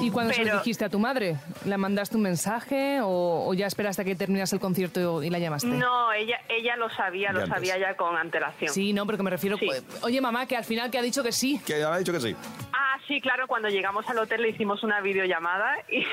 ¿Y 0.00 0.10
cuando 0.10 0.34
se 0.34 0.44
lo 0.44 0.58
dijiste 0.58 0.84
a 0.84 0.88
tu 0.90 0.98
madre? 0.98 1.36
¿Le 1.64 1.78
mandaste 1.78 2.16
un 2.16 2.22
mensaje 2.22 3.00
o, 3.00 3.46
o 3.48 3.54
ya 3.54 3.66
esperaste 3.66 4.02
a 4.02 4.04
que 4.04 4.14
terminas 4.14 4.52
el 4.52 4.60
concierto 4.60 5.22
y 5.22 5.30
la 5.30 5.38
llamaste? 5.38 5.66
No, 5.68 6.12
ella, 6.12 6.38
ella 6.48 6.76
lo 6.76 6.90
sabía, 6.90 7.28
Ya 7.28 7.32
lo 7.32 7.38
antes. 7.40 7.54
sabía 7.54 7.78
ya 7.78 7.96
con 7.96 8.14
antelación. 8.16 8.72
Sí, 8.72 8.92
no, 8.92 9.06
porque 9.06 9.22
me 9.22 9.30
refiero... 9.30 9.56
Sí. 9.56 9.68
Oye, 10.02 10.20
mamá, 10.20 10.44
que 10.46 10.56
al 10.58 10.64
final 10.64 10.90
que 10.90 10.98
ha 10.98 11.02
dicho 11.02 11.22
que 11.22 11.32
sí. 11.32 11.58
Que 11.64 11.82
ha 11.82 11.96
dicho 11.96 12.12
que 12.12 12.20
sí. 12.20 12.36
Ah, 12.74 12.83
sí, 13.06 13.20
claro, 13.20 13.46
cuando 13.46 13.68
llegamos 13.68 14.08
al 14.08 14.18
hotel 14.18 14.42
le 14.42 14.48
hicimos 14.50 14.82
una 14.82 15.00
videollamada 15.00 15.76
y, 15.90 16.04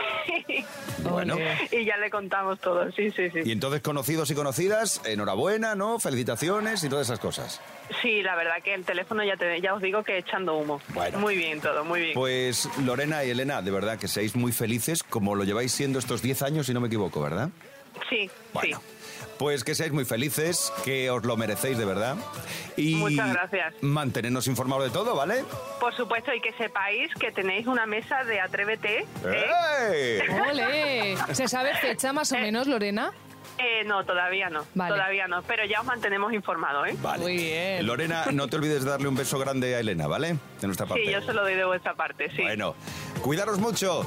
Bueno. 1.04 1.36
y 1.72 1.86
ya 1.86 1.98
le 1.98 2.10
contamos 2.10 2.60
todo. 2.60 2.92
Sí, 2.92 3.12
sí, 3.12 3.30
sí. 3.30 3.40
Y 3.46 3.52
entonces, 3.52 3.82
conocidos 3.82 4.30
y 4.32 4.36
conocidas, 4.36 5.02
enhorabuena, 5.06 5.76
¿no? 5.76 6.00
Felicitaciones 6.00 6.84
y 6.84 6.90
todas 6.90 7.08
esas 7.08 7.20
cosas. 7.20 7.62
Sí, 8.02 8.22
la 8.22 8.36
verdad 8.36 8.56
que 8.64 8.74
el 8.74 8.86
teléfono 8.86 9.24
ya, 9.24 9.36
te, 9.38 9.60
ya 9.62 9.74
os 9.74 9.82
digo 9.82 10.04
que 10.04 10.18
echando 10.18 10.56
humo. 10.56 10.82
Bueno. 10.94 11.20
Muy 11.20 11.36
bien 11.36 11.60
todo, 11.62 11.84
muy 11.84 12.02
bien. 12.02 12.14
Pues 12.14 12.70
Lorena 12.86 13.24
y 13.24 13.30
Elena, 13.32 13.62
de 13.62 13.72
verdad 13.72 13.98
que 14.00 14.08
seáis 14.08 14.36
muy 14.36 14.52
felices, 14.52 15.04
como 15.04 15.36
lo 15.36 15.44
lleváis 15.44 15.72
siendo 15.72 16.00
estos 16.00 16.22
10 16.22 16.42
años, 16.44 16.66
si 16.68 16.74
no 16.74 16.80
me 16.82 16.88
equivoco, 16.88 17.22
¿verdad? 17.22 17.50
sí, 18.10 18.30
Bueno. 18.54 18.80
sí. 18.80 18.91
Pues 19.42 19.64
que 19.64 19.74
seáis 19.74 19.92
muy 19.92 20.06
felices, 20.06 20.72
que 20.86 21.10
os 21.10 21.26
lo 21.26 21.36
merecéis 21.36 21.76
de 21.76 21.84
verdad. 21.84 22.16
Y 22.78 22.94
Muchas 22.94 23.34
gracias. 23.34 23.74
mantenernos 23.82 24.46
informados 24.46 24.84
de 24.84 24.92
todo, 24.92 25.16
¿vale? 25.16 25.44
Por 25.80 25.96
supuesto, 25.96 26.32
y 26.32 26.40
que 26.40 26.54
sepáis 26.54 27.12
que 27.16 27.32
tenéis 27.32 27.66
una 27.66 27.88
mesa 27.88 28.24
de 28.24 28.40
Atrévete. 28.40 29.00
¿eh? 29.00 29.06
¡Eh! 29.26 30.22
¡Ole! 30.48 31.18
¿Se 31.34 31.48
sabe 31.48 31.74
fecha 31.78 32.14
más 32.14 32.32
o 32.34 32.38
menos, 32.38 32.68
Lorena? 32.68 33.14
Eh, 33.64 33.84
no, 33.86 34.04
todavía 34.06 34.50
no. 34.50 34.66
Vale. 34.74 34.96
Todavía 34.96 35.28
no, 35.28 35.44
pero 35.44 35.66
ya 35.66 35.82
os 35.82 35.86
mantenemos 35.86 36.34
informados, 36.34 36.88
¿eh? 36.88 36.96
Vale. 37.02 37.22
Muy 37.22 37.36
bien. 37.38 37.86
Lorena, 37.86 38.26
no 38.32 38.48
te 38.48 38.56
olvides 38.56 38.84
de 38.84 38.90
darle 38.90 39.08
un 39.08 39.16
beso 39.16 39.38
grande 39.38 39.76
a 39.76 39.80
Elena, 39.80 40.08
¿vale? 40.08 40.38
De 40.60 40.68
nuestra 40.68 40.86
parte. 40.86 41.06
Sí, 41.06 41.12
yo 41.12 41.22
se 41.22 41.34
lo 41.34 41.44
doy 41.44 41.56
de 41.56 41.66
vuestra 41.66 41.94
parte, 41.94 42.30
sí. 42.36 42.42
Bueno, 42.42 42.76
cuidaros 43.22 43.60
mucho. 43.60 44.06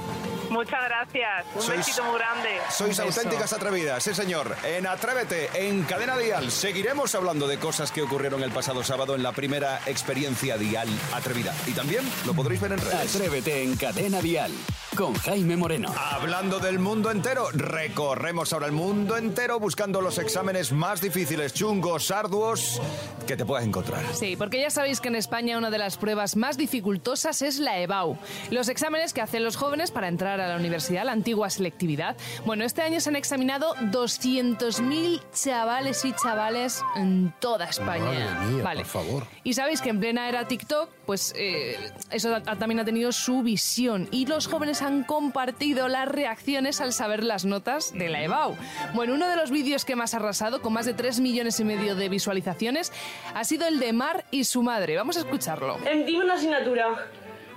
Muchas 0.50 0.84
gracias. 0.84 1.46
Un 1.54 1.62
Sois- 1.62 1.76
besito 1.78 2.04
muy 2.04 2.18
grande. 2.18 2.48
Sois 2.70 2.98
auténticas 3.00 3.52
atrevidas, 3.52 4.02
sí 4.02 4.14
señor. 4.14 4.54
En 4.64 4.86
Atrévete, 4.86 5.48
en 5.54 5.82
Cadena 5.84 6.16
Dial, 6.16 6.50
seguiremos 6.50 7.14
hablando 7.14 7.46
de 7.48 7.58
cosas 7.58 7.90
que 7.90 8.02
ocurrieron 8.02 8.42
el 8.42 8.50
pasado 8.52 8.82
sábado 8.84 9.14
en 9.14 9.22
la 9.22 9.32
primera 9.32 9.80
experiencia 9.86 10.56
Dial 10.56 10.88
Atrevida. 11.14 11.52
Y 11.66 11.72
también 11.72 12.02
lo 12.26 12.34
podréis 12.34 12.60
ver 12.60 12.72
en 12.72 12.78
redes. 12.78 13.14
Atrévete 13.16 13.62
en 13.62 13.76
Cadena 13.76 14.20
Dial 14.20 14.52
con 14.94 15.14
Jaime 15.14 15.56
Moreno. 15.56 15.92
Hablando 15.96 16.58
del 16.58 16.78
mundo 16.78 17.10
entero, 17.10 17.48
recorremos 17.52 18.52
ahora 18.52 18.66
el 18.66 18.72
mundo 18.72 19.16
entero 19.16 19.58
buscando 19.58 20.00
los 20.00 20.18
exámenes 20.18 20.72
más 20.72 21.00
difíciles, 21.00 21.52
chungos, 21.52 22.10
arduos 22.10 22.80
que 23.26 23.36
te 23.36 23.44
puedas 23.44 23.66
encontrar. 23.66 24.02
Sí, 24.14 24.36
porque 24.36 24.60
ya 24.60 24.70
sabéis 24.70 25.00
que 25.00 25.08
en 25.08 25.16
España 25.16 25.58
una 25.58 25.70
de 25.70 25.78
las 25.78 25.96
pruebas 25.96 26.36
más 26.36 26.56
dificultosas 26.56 27.42
es 27.42 27.58
la 27.58 27.78
EBAU, 27.80 28.18
los 28.50 28.68
exámenes 28.68 29.12
que 29.12 29.20
hacen 29.20 29.44
los 29.44 29.56
jóvenes 29.56 29.90
para 29.90 30.08
entrar 30.08 30.40
a 30.40 30.48
la 30.48 30.56
universidad, 30.56 31.04
la 31.04 31.12
antigua 31.12 31.50
selectividad. 31.50 32.16
Bueno, 32.44 32.64
este 32.64 32.82
año 32.82 33.00
se 33.00 33.10
han 33.10 33.16
examinado 33.16 33.74
200.000 33.76 35.22
chavales 35.32 36.04
y 36.04 36.12
chavales 36.12 36.82
en 36.96 37.34
toda 37.40 37.66
España. 37.66 38.04
Madre 38.04 38.52
mía, 38.52 38.74
por 38.76 38.84
favor. 38.84 39.26
Y 39.42 39.54
sabéis 39.54 39.80
que 39.80 39.90
en 39.90 40.00
plena 40.00 40.28
era 40.28 40.46
TikTok, 40.46 40.88
pues 41.06 41.32
eh, 41.36 41.76
eso 42.10 42.34
ha- 42.34 42.40
también 42.56 42.80
ha 42.80 42.84
tenido 42.84 43.12
su 43.12 43.42
visión 43.42 44.08
y 44.10 44.26
los 44.26 44.46
jóvenes 44.46 44.82
han 44.82 45.04
compartido 45.04 45.88
las 45.88 46.08
reacciones 46.08 46.80
al 46.80 46.92
saber 46.92 47.22
las 47.24 47.44
notas 47.44 47.92
de 47.92 48.08
la 48.08 48.22
EBAU. 48.22 48.56
Bueno, 48.94 49.14
uno 49.14 49.28
de 49.28 49.36
los 49.36 49.50
vídeos 49.50 49.84
que 49.84 49.96
más 49.96 50.14
ha 50.14 50.18
arrasado, 50.18 50.62
con 50.62 50.72
más 50.72 50.86
de 50.86 50.94
3 50.94 51.20
millones 51.20 51.60
y 51.60 51.64
medio 51.64 51.94
de 51.94 52.08
visualizaciones, 52.08 52.92
ha 53.34 53.44
sido 53.44 53.66
el 53.66 53.78
de 53.80 53.92
Mar 53.92 54.24
y 54.30 54.44
su 54.44 54.62
madre. 54.62 54.96
Vamos 54.96 55.16
a 55.16 55.20
escucharlo. 55.20 55.78
Em, 55.86 56.04
Dime 56.04 56.24
una 56.24 56.34
asignatura. 56.34 56.88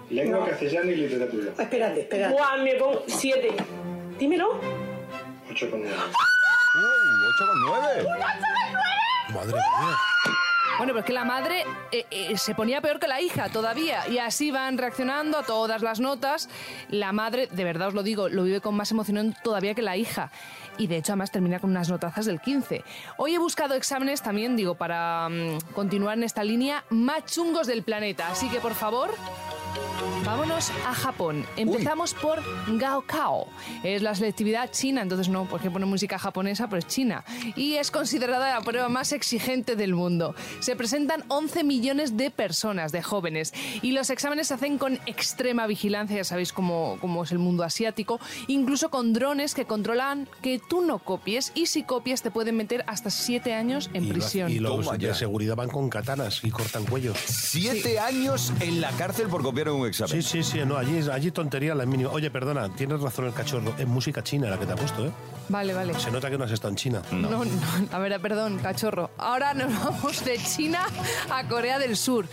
Lengua 0.10 0.46
castellana 0.48 0.92
y 0.92 0.96
literatura. 0.96 1.52
Espérate, 1.60 2.02
espérate. 2.02 2.34
Buah, 2.34 2.58
me 2.64 2.76
pongo 2.76 3.04
siete. 3.08 3.50
Dímelo. 4.18 4.60
8,9. 5.50 5.86
¡Uh! 5.86 6.80
¡8,9! 7.68 9.34
Madre 9.34 9.54
mía. 9.54 9.98
Bueno, 10.78 10.94
pero 10.94 11.00
es 11.00 11.06
que 11.06 11.14
la 11.14 11.26
madre 11.26 11.66
eh, 11.92 12.06
eh, 12.12 12.38
se 12.38 12.54
ponía 12.54 12.82
peor 12.82 13.00
que 13.00 13.08
la 13.08 13.20
hija 13.20 13.50
todavía. 13.50 14.08
Y 14.10 14.20
así 14.20 14.52
van 14.52 14.78
reaccionando 14.78 15.40
a 15.40 15.44
todas 15.44 15.82
las 15.82 16.00
notas. 16.00 16.50
La 16.90 17.12
madre, 17.12 17.48
de 17.48 17.64
verdad 17.64 17.88
os 17.88 17.94
lo 17.96 18.04
digo, 18.04 18.30
lo 18.30 18.44
vive 18.44 18.62
con 18.62 18.76
más 18.76 18.92
emoción 18.92 19.36
todavía 19.44 19.74
que 19.74 19.82
la 19.82 19.98
hija. 19.98 20.32
Y 20.78 20.86
de 20.86 20.98
hecho, 20.98 21.14
además 21.14 21.32
termina 21.32 21.60
con 21.60 21.72
unas 21.72 21.90
notazas 21.90 22.28
del 22.28 22.40
15. 22.40 22.84
Hoy 23.18 23.34
he 23.34 23.40
buscado 23.40 23.74
exámenes 23.74 24.22
también, 24.22 24.56
digo, 24.56 24.76
para 24.76 25.28
mm, 25.30 25.74
continuar 25.74 26.16
en 26.18 26.24
esta 26.24 26.44
línea, 26.44 26.84
más 26.90 27.26
chungos 27.26 27.66
del 27.66 27.82
planeta. 27.82 28.30
Así 28.30 28.48
que, 28.50 28.60
por 28.60 28.76
favor, 28.76 29.16
Vámonos 30.26 30.72
a 30.86 30.94
Japón. 30.94 31.46
Empezamos 31.56 32.14
por 32.14 32.44
Gaokao. 32.78 33.48
Es 33.84 34.02
la 34.02 34.14
selectividad 34.14 34.70
china, 34.72 35.02
entonces 35.02 35.30
no, 35.30 35.46
porque 35.46 35.72
pone 35.72 35.86
música 35.86 36.20
japonesa, 36.20 36.68
pero 36.68 36.80
es 36.80 36.88
china. 36.88 37.24
Y 37.56 37.76
es 37.76 37.92
considerada 37.92 38.54
la 38.56 38.62
prueba 38.62 38.90
más 38.90 39.14
exigente 39.14 39.78
del 39.78 39.94
mundo. 39.94 40.36
Se 40.60 40.76
presentan 40.76 41.24
11 41.30 41.64
millones 41.64 42.18
de 42.18 42.30
personas, 42.30 42.92
de 42.92 43.02
jóvenes, 43.04 43.54
y 43.82 43.94
los 43.94 44.10
exámenes 44.10 44.48
se 44.48 44.56
hacen 44.56 44.78
con 44.78 45.00
extrema 45.06 45.66
vigilancia, 45.66 46.18
ya 46.18 46.24
sabéis 46.26 46.52
cómo, 46.52 46.98
cómo 47.00 47.24
es 47.24 47.32
el 47.32 47.40
mundo 47.40 47.64
asiático, 47.64 48.20
incluso 48.48 48.90
con 48.90 49.14
drones 49.14 49.54
que 49.54 49.64
controlan 49.66 50.28
que 50.42 50.60
tú 50.60 50.82
no 50.82 51.00
copies, 51.00 51.54
y 51.56 51.68
si 51.68 51.84
copias 51.84 52.22
te 52.22 52.32
pueden 52.32 52.58
meter 52.58 52.84
hasta 52.88 53.10
7 53.12 53.54
años 53.54 53.90
en 53.94 54.04
Y, 54.04 54.08
lo- 54.08 54.14
prisión. 54.14 54.52
y 54.52 54.60
los 54.60 54.76
Toma 54.86 54.98
de 54.98 55.08
ya. 55.08 55.14
seguridad 55.16 55.56
van 55.56 55.70
con 55.70 55.90
katanas 55.90 56.42
y 56.44 56.52
cortan 56.52 56.84
cuellos. 56.86 57.18
Siete 57.26 57.98
años 58.00 58.52
en 58.60 58.82
la 58.82 58.92
cárcel 58.92 59.28
por 59.28 59.42
copiar 59.42 59.67
un 59.76 59.88
examen. 59.88 60.22
Sí, 60.22 60.22
sí, 60.22 60.44
sí, 60.44 60.60
no, 60.66 60.78
allí, 60.78 61.08
allí 61.12 61.32
tontería 61.32 61.76
la 61.76 61.86
mínima. 61.86 62.10
Oye, 62.12 62.30
perdona, 62.32 62.70
tienes 62.70 63.02
razón 63.02 63.26
el 63.26 63.34
cachorro, 63.34 63.74
es 63.78 63.88
música 63.88 64.24
china 64.24 64.50
la 64.50 64.58
que 64.58 64.66
te 64.66 64.74
ha 64.74 64.76
puesto, 64.76 65.06
¿eh? 65.06 65.12
Vale, 65.50 65.74
vale. 65.74 65.98
Se 66.00 66.12
nota 66.12 66.30
que 66.30 66.38
no 66.38 66.44
has 66.44 66.52
estado 66.52 66.70
en 66.70 66.76
China. 66.76 67.02
No. 67.12 67.46
no, 67.46 67.52
a 67.92 68.00
ver, 68.00 68.20
perdón, 68.20 68.60
cachorro. 68.60 69.10
Ahora 69.18 69.54
nos 69.54 69.72
vamos 69.80 70.24
de 70.26 70.38
China 70.40 70.86
a 71.30 71.48
Corea 71.48 71.80
del 71.80 71.96
Sur. 71.96 72.28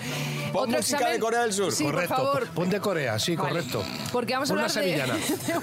Pon 0.52 0.70
música 0.70 1.08
de 1.10 1.18
Corea 1.18 1.42
del 1.42 1.52
Sur. 1.52 1.72
Sí, 1.72 1.84
correcto, 1.84 2.16
por 2.16 2.24
favor. 2.24 2.48
pon 2.48 2.70
de 2.70 2.80
Corea, 2.80 3.18
sí, 3.18 3.36
Vale. 3.36 3.50
correcto. 3.50 3.84
Porque 4.12 4.34
vamos 4.34 4.50
a 4.50 4.54
hablar 4.54 4.72
de, 4.72 5.02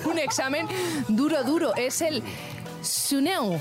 un 0.05 0.19
examen 0.19 0.67
duro, 1.07 1.43
duro. 1.43 1.75
Es 1.75 2.01
el 2.01 2.23
Suneung. 2.81 3.59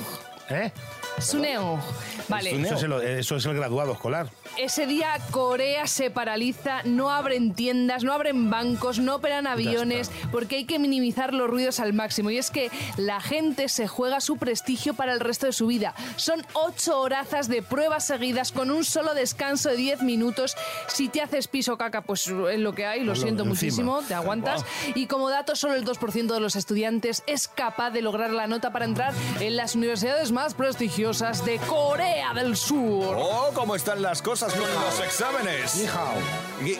¿Eh? 0.48 0.72
Suneung. 1.20 1.80
Vale. 2.28 2.50
Eso 2.62 2.74
es, 2.76 2.82
el, 2.84 2.92
eso 2.92 3.36
es 3.36 3.44
el 3.46 3.54
graduado 3.54 3.92
escolar. 3.92 4.28
Ese 4.56 4.86
día 4.86 5.16
Corea 5.30 5.86
se 5.86 6.10
paraliza, 6.10 6.82
no 6.84 7.10
abren 7.10 7.54
tiendas, 7.54 8.04
no 8.04 8.12
abren 8.12 8.50
bancos, 8.50 8.98
no 8.98 9.16
operan 9.16 9.46
aviones, 9.46 10.10
porque 10.30 10.56
hay 10.56 10.64
que 10.64 10.78
minimizar 10.78 11.32
los 11.34 11.48
ruidos 11.48 11.80
al 11.80 11.92
máximo. 11.92 12.30
Y 12.30 12.38
es 12.38 12.50
que 12.50 12.70
la 12.96 13.20
gente 13.20 13.68
se 13.68 13.88
juega 13.88 14.20
su 14.20 14.36
prestigio 14.36 14.94
para 14.94 15.12
el 15.12 15.20
resto 15.20 15.46
de 15.46 15.52
su 15.52 15.66
vida. 15.66 15.94
Son 16.16 16.44
ocho 16.52 17.00
horazas 17.00 17.48
de 17.48 17.62
pruebas 17.62 18.04
seguidas 18.06 18.52
con 18.52 18.70
un 18.70 18.84
solo 18.84 19.14
descanso 19.14 19.70
de 19.70 19.76
10 19.76 20.02
minutos. 20.02 20.56
Si 20.88 21.08
te 21.08 21.22
haces 21.22 21.48
piso 21.48 21.76
caca, 21.78 22.02
pues 22.02 22.26
es 22.28 22.58
lo 22.60 22.72
que 22.74 22.86
hay, 22.86 23.00
lo 23.00 23.06
Pues 23.12 23.18
lo- 23.20 23.22
siento 23.24 23.42
encima. 23.44 23.48
muchísimo, 23.54 24.02
te 24.06 24.14
aguantas. 24.14 24.64
Y 24.94 25.06
como 25.06 25.30
dato, 25.30 25.56
solo 25.56 25.74
el 25.74 25.84
2% 25.84 26.34
de 26.34 26.40
los 26.40 26.54
estudiantes 26.56 27.22
es 27.26 27.48
capaz 27.48 27.90
de 27.90 28.02
lograr 28.02 28.30
la 28.30 28.46
nota 28.46 28.72
para 28.72 28.84
entrar 28.84 29.14
en 29.40 29.56
las 29.56 29.74
universidades 29.74 30.32
más 30.32 30.54
prestigiosas 30.54 31.09
de 31.10 31.58
Corea 31.68 32.32
del 32.34 32.56
Sur. 32.56 33.16
Oh, 33.18 33.50
cómo 33.52 33.74
están 33.74 34.00
las 34.00 34.22
cosas 34.22 34.52
con 34.52 34.60
los 34.62 35.00
exámenes. 35.04 35.74
Ni 35.74 35.86
hao. 35.86 36.14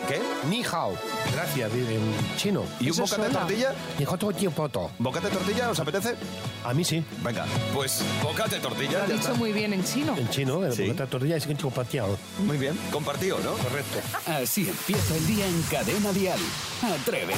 ¿Qué? 0.07 0.21
Ni 0.49 0.63
hao. 0.63 0.93
Gracias, 1.33 1.69
en 1.73 2.15
chino. 2.37 2.63
¿Y 2.79 2.91
un 2.91 2.95
bocata 2.97 3.23
de 3.23 3.29
tortilla? 3.29 3.73
Ni 3.99 4.05
hao 4.05 4.17
to- 4.17 4.31
tiempo 4.31 4.69
to. 4.69 4.89
¿Bocata 4.99 5.27
de 5.27 5.35
tortilla 5.35 5.69
os 5.69 5.77
apetece? 5.81 6.15
A 6.63 6.73
mí 6.73 6.85
sí. 6.85 7.03
Venga, 7.21 7.45
pues 7.73 8.01
bocata 8.23 8.55
de 8.55 8.61
tortilla. 8.61 8.99
Lo 8.99 9.03
ha 9.03 9.07
ya 9.07 9.13
dicho 9.15 9.35
muy 9.35 9.51
bien 9.51 9.73
en 9.73 9.83
chino. 9.83 10.15
En 10.17 10.29
chino, 10.29 10.63
el 10.65 10.71
Sí. 10.73 10.83
bocata 10.83 11.03
de 11.03 11.09
tortilla 11.11 11.35
es 11.35 11.45
que 11.45 11.53
chico 11.57 11.69
pateado. 11.69 12.17
Muy 12.45 12.57
bien, 12.57 12.79
compartido, 12.89 13.37
¿no? 13.39 13.51
Correcto. 13.51 13.99
Así 14.27 14.69
empieza 14.69 15.13
el 15.17 15.27
día 15.27 15.45
en 15.45 15.61
Cadena 15.63 16.13
Dial. 16.13 16.39
Atrévete. 17.01 17.37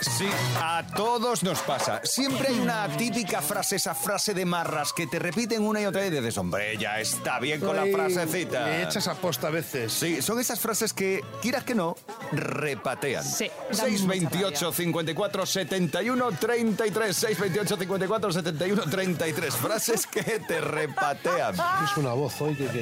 Sí, 0.00 0.28
a 0.58 0.84
todos 0.96 1.42
nos 1.42 1.58
pasa. 1.60 2.00
Siempre 2.04 2.48
hay 2.48 2.58
una 2.60 2.88
típica 2.96 3.42
frase, 3.42 3.76
esa 3.76 3.94
frase 3.94 4.32
de 4.34 4.44
marras 4.44 4.92
que 4.92 5.06
te 5.06 5.18
repiten 5.18 5.62
una 5.62 5.80
y 5.80 5.86
otra 5.86 6.00
vez 6.02 6.12
y 6.12 6.16
dices, 6.16 6.38
hombre, 6.38 6.76
ya 6.78 6.98
está 7.00 7.38
bien 7.38 7.60
con 7.60 7.76
la 7.76 7.84
frasecita. 7.86 8.64
Me 8.64 8.82
echas 8.82 9.08
a 9.08 9.14
posta 9.14 9.48
a 9.48 9.50
veces. 9.50 9.92
Sí, 9.92 10.22
son 10.22 10.40
esas 10.40 10.58
frases 10.58 10.92
que, 10.92 11.22
quieras 11.42 11.64
que 11.64 11.74
no, 11.74 11.96
repatean. 12.32 13.24
Sí, 13.24 13.50
dan 13.70 13.76
628 13.90 14.66
mucha 14.66 14.76
54 14.76 15.46
71 15.46 16.32
33. 16.32 17.16
628 17.16 17.76
54 17.76 18.32
71 18.32 18.82
33. 18.82 19.54
Frases 19.56 20.06
que 20.06 20.22
te 20.22 20.60
repatean. 20.60 21.54
Es 21.84 21.96
una 21.96 22.12
voz 22.12 22.40
hoy 22.40 22.54
que... 22.56 22.66
que- 22.68 22.80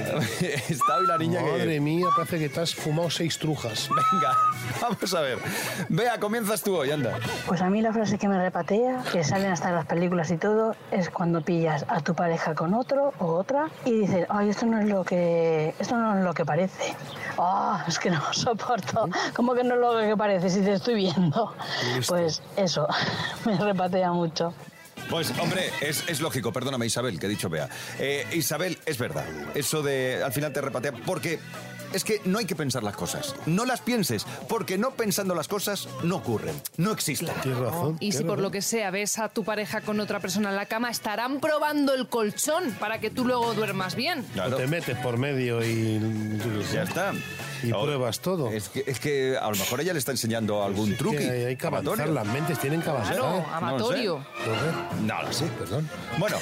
Está 0.69 0.99
hoy 0.99 1.07
la 1.07 1.19
niña 1.19 1.41
Madre 1.43 1.67
que... 1.67 1.81
mía, 1.81 2.07
parece 2.15 2.39
que 2.39 2.49
te 2.49 2.61
has 2.61 2.75
fumado 2.75 3.11
seis 3.11 3.39
trujas. 3.39 3.89
Venga, 3.89 4.37
vamos 4.81 5.15
a 5.15 5.21
ver. 5.21 5.39
Vea, 5.89 6.19
comienzas 6.21 6.63
tú 6.63 6.77
hoy, 6.77 6.91
anda. 6.91 7.08
Pues 7.47 7.63
a 7.63 7.71
mí 7.71 7.83
la 7.83 7.93
frase 7.93 8.19
que 8.19 8.29
me 8.29 8.39
repatea, 8.39 9.03
que 9.13 9.25
salen 9.25 9.53
hasta 9.53 9.71
las 9.73 9.87
películas 9.87 10.31
y 10.31 10.37
todo, 10.37 10.75
es 10.91 11.11
cuando 11.11 11.41
pillas 11.41 11.85
a 11.89 12.01
tu 12.01 12.15
pareja 12.15 12.55
con 12.55 12.75
otro 12.75 13.13
o 13.19 13.27
otra 13.27 13.69
y 13.85 14.01
dices, 14.01 14.27
ay, 14.29 14.51
esto 14.51 14.67
no 14.67 14.79
es 14.79 14.87
lo 14.87 15.05
que, 15.05 15.75
esto 15.79 15.97
no 15.97 16.19
es 16.19 16.25
lo 16.25 16.35
que 16.35 16.45
parece. 16.45 16.95
Ah, 17.39 17.85
es 17.87 17.99
que 17.99 18.11
no 18.11 18.21
soporto. 18.33 19.09
¿Cómo 19.35 19.55
que 19.55 19.65
no 19.65 19.75
es 19.75 19.81
lo 19.81 19.99
que 19.99 20.17
parece 20.17 20.51
si 20.51 20.61
te 20.61 20.75
estoy 20.75 20.95
viendo? 20.95 21.55
Listo. 21.95 22.15
Pues 22.15 22.43
eso, 22.57 22.87
me 23.45 23.57
repatea 23.57 24.13
mucho. 24.13 24.53
Pues, 25.11 25.33
hombre, 25.39 25.71
es, 25.81 26.07
es 26.09 26.21
lógico, 26.21 26.53
perdóname, 26.53 26.85
Isabel, 26.85 27.19
que 27.19 27.27
he 27.27 27.29
dicho, 27.31 27.49
vea. 27.49 27.69
Eh, 27.99 28.27
Isabel, 28.33 28.77
es 28.85 28.99
verdad. 28.99 29.25
Eso 29.55 29.83
de 29.83 30.23
al 30.23 30.33
final 30.33 30.53
te 30.53 30.61
repatea, 30.61 30.93
porque 31.07 31.39
es 31.93 32.05
que 32.05 32.21
no 32.25 32.39
hay 32.39 32.45
que 32.47 32.55
pensar 32.57 32.83
las 32.83 32.97
cosas. 32.97 33.35
No 33.47 33.65
las 33.65 33.81
pienses, 33.81 34.27
porque 34.49 34.79
no 34.79 34.91
pensando 34.93 35.35
las 35.35 35.49
cosas 35.49 35.89
no 36.03 36.17
ocurren, 36.17 36.55
no 36.77 36.93
existen. 36.93 37.29
Tienes 37.43 37.61
razón. 37.61 37.97
Y 38.01 38.13
si 38.13 38.25
por 38.25 38.39
lo 38.41 38.51
que 38.51 38.63
sea 38.63 38.91
ves 38.91 39.19
a 39.19 39.29
tu 39.29 39.45
pareja 39.45 39.81
con 39.81 40.01
otra 40.01 40.21
persona 40.21 40.51
en 40.51 40.57
la 40.57 40.67
cama, 40.67 40.91
estarán 40.91 41.41
probando 41.41 41.95
el 41.95 42.09
colchón 42.09 42.73
para 42.79 43.01
que 43.01 43.11
tú 43.11 43.25
luego 43.25 43.55
duermas 43.55 43.95
bien. 43.95 44.25
O 44.41 44.55
te 44.57 44.67
metes 44.67 44.97
por 44.99 45.17
medio 45.19 45.65
y... 45.65 46.01
Ya 46.73 46.83
está. 46.83 47.13
Y 47.63 47.73
Ahora, 47.73 47.87
pruebas 47.95 48.21
todo. 48.21 48.51
Es 48.51 48.69
que, 48.69 48.85
es 48.87 49.01
que 49.01 49.37
a 49.37 49.51
lo 49.51 49.57
mejor 49.57 49.81
ella 49.81 49.93
le 49.93 49.99
está 49.99 50.13
enseñando 50.13 50.63
algún 50.63 50.93
Es 50.93 50.99
truqui. 50.99 51.17
hay, 51.17 51.45
hay 51.47 51.57
que 51.57 51.67
avanzar, 51.67 51.93
amatorio. 51.95 52.15
las 52.15 52.27
mentes 52.27 52.59
tienen 52.61 52.81
que 52.83 52.89
avanzar. 52.91 53.17
Claro, 53.17 53.31
No 53.31 53.37
lo 53.39 53.43
sé. 53.45 53.55
amatorio. 53.55 54.27
No 55.03 55.23
lo 55.23 55.33
sé. 55.33 55.47
Perdón. 55.59 55.89
Bueno, 56.19 56.37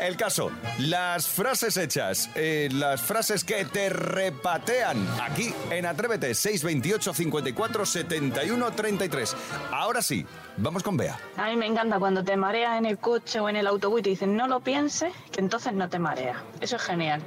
el 0.00 0.16
caso, 0.16 0.50
las 0.78 1.28
frases 1.28 1.76
hechas, 1.76 2.30
eh, 2.34 2.68
las 2.72 3.00
frases 3.00 3.44
que 3.44 3.64
te 3.64 3.88
repatean 3.88 4.96
aquí 5.20 5.52
en 5.70 5.86
Atrévete 5.86 6.34
628 6.34 7.14
54 7.14 7.86
71 7.86 8.70
33. 8.72 9.36
Ahora 9.70 10.02
sí, 10.02 10.26
vamos 10.58 10.82
con 10.82 10.96
Bea. 10.96 11.18
A 11.36 11.48
mí 11.50 11.56
me 11.56 11.66
encanta 11.66 11.98
cuando 11.98 12.22
te 12.24 12.36
mareas 12.36 12.78
en 12.78 12.86
el 12.86 12.98
coche 12.98 13.40
o 13.40 13.48
en 13.48 13.56
el 13.56 13.66
autobús 13.66 14.00
y 14.00 14.02
te 14.02 14.10
dicen 14.10 14.36
no 14.36 14.46
lo 14.48 14.60
pienses, 14.60 15.12
que 15.32 15.40
entonces 15.40 15.72
no 15.72 15.88
te 15.88 15.98
mareas. 15.98 16.36
Eso 16.60 16.76
es 16.76 16.82
genial. 16.82 17.20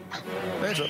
Eso, 0.70 0.84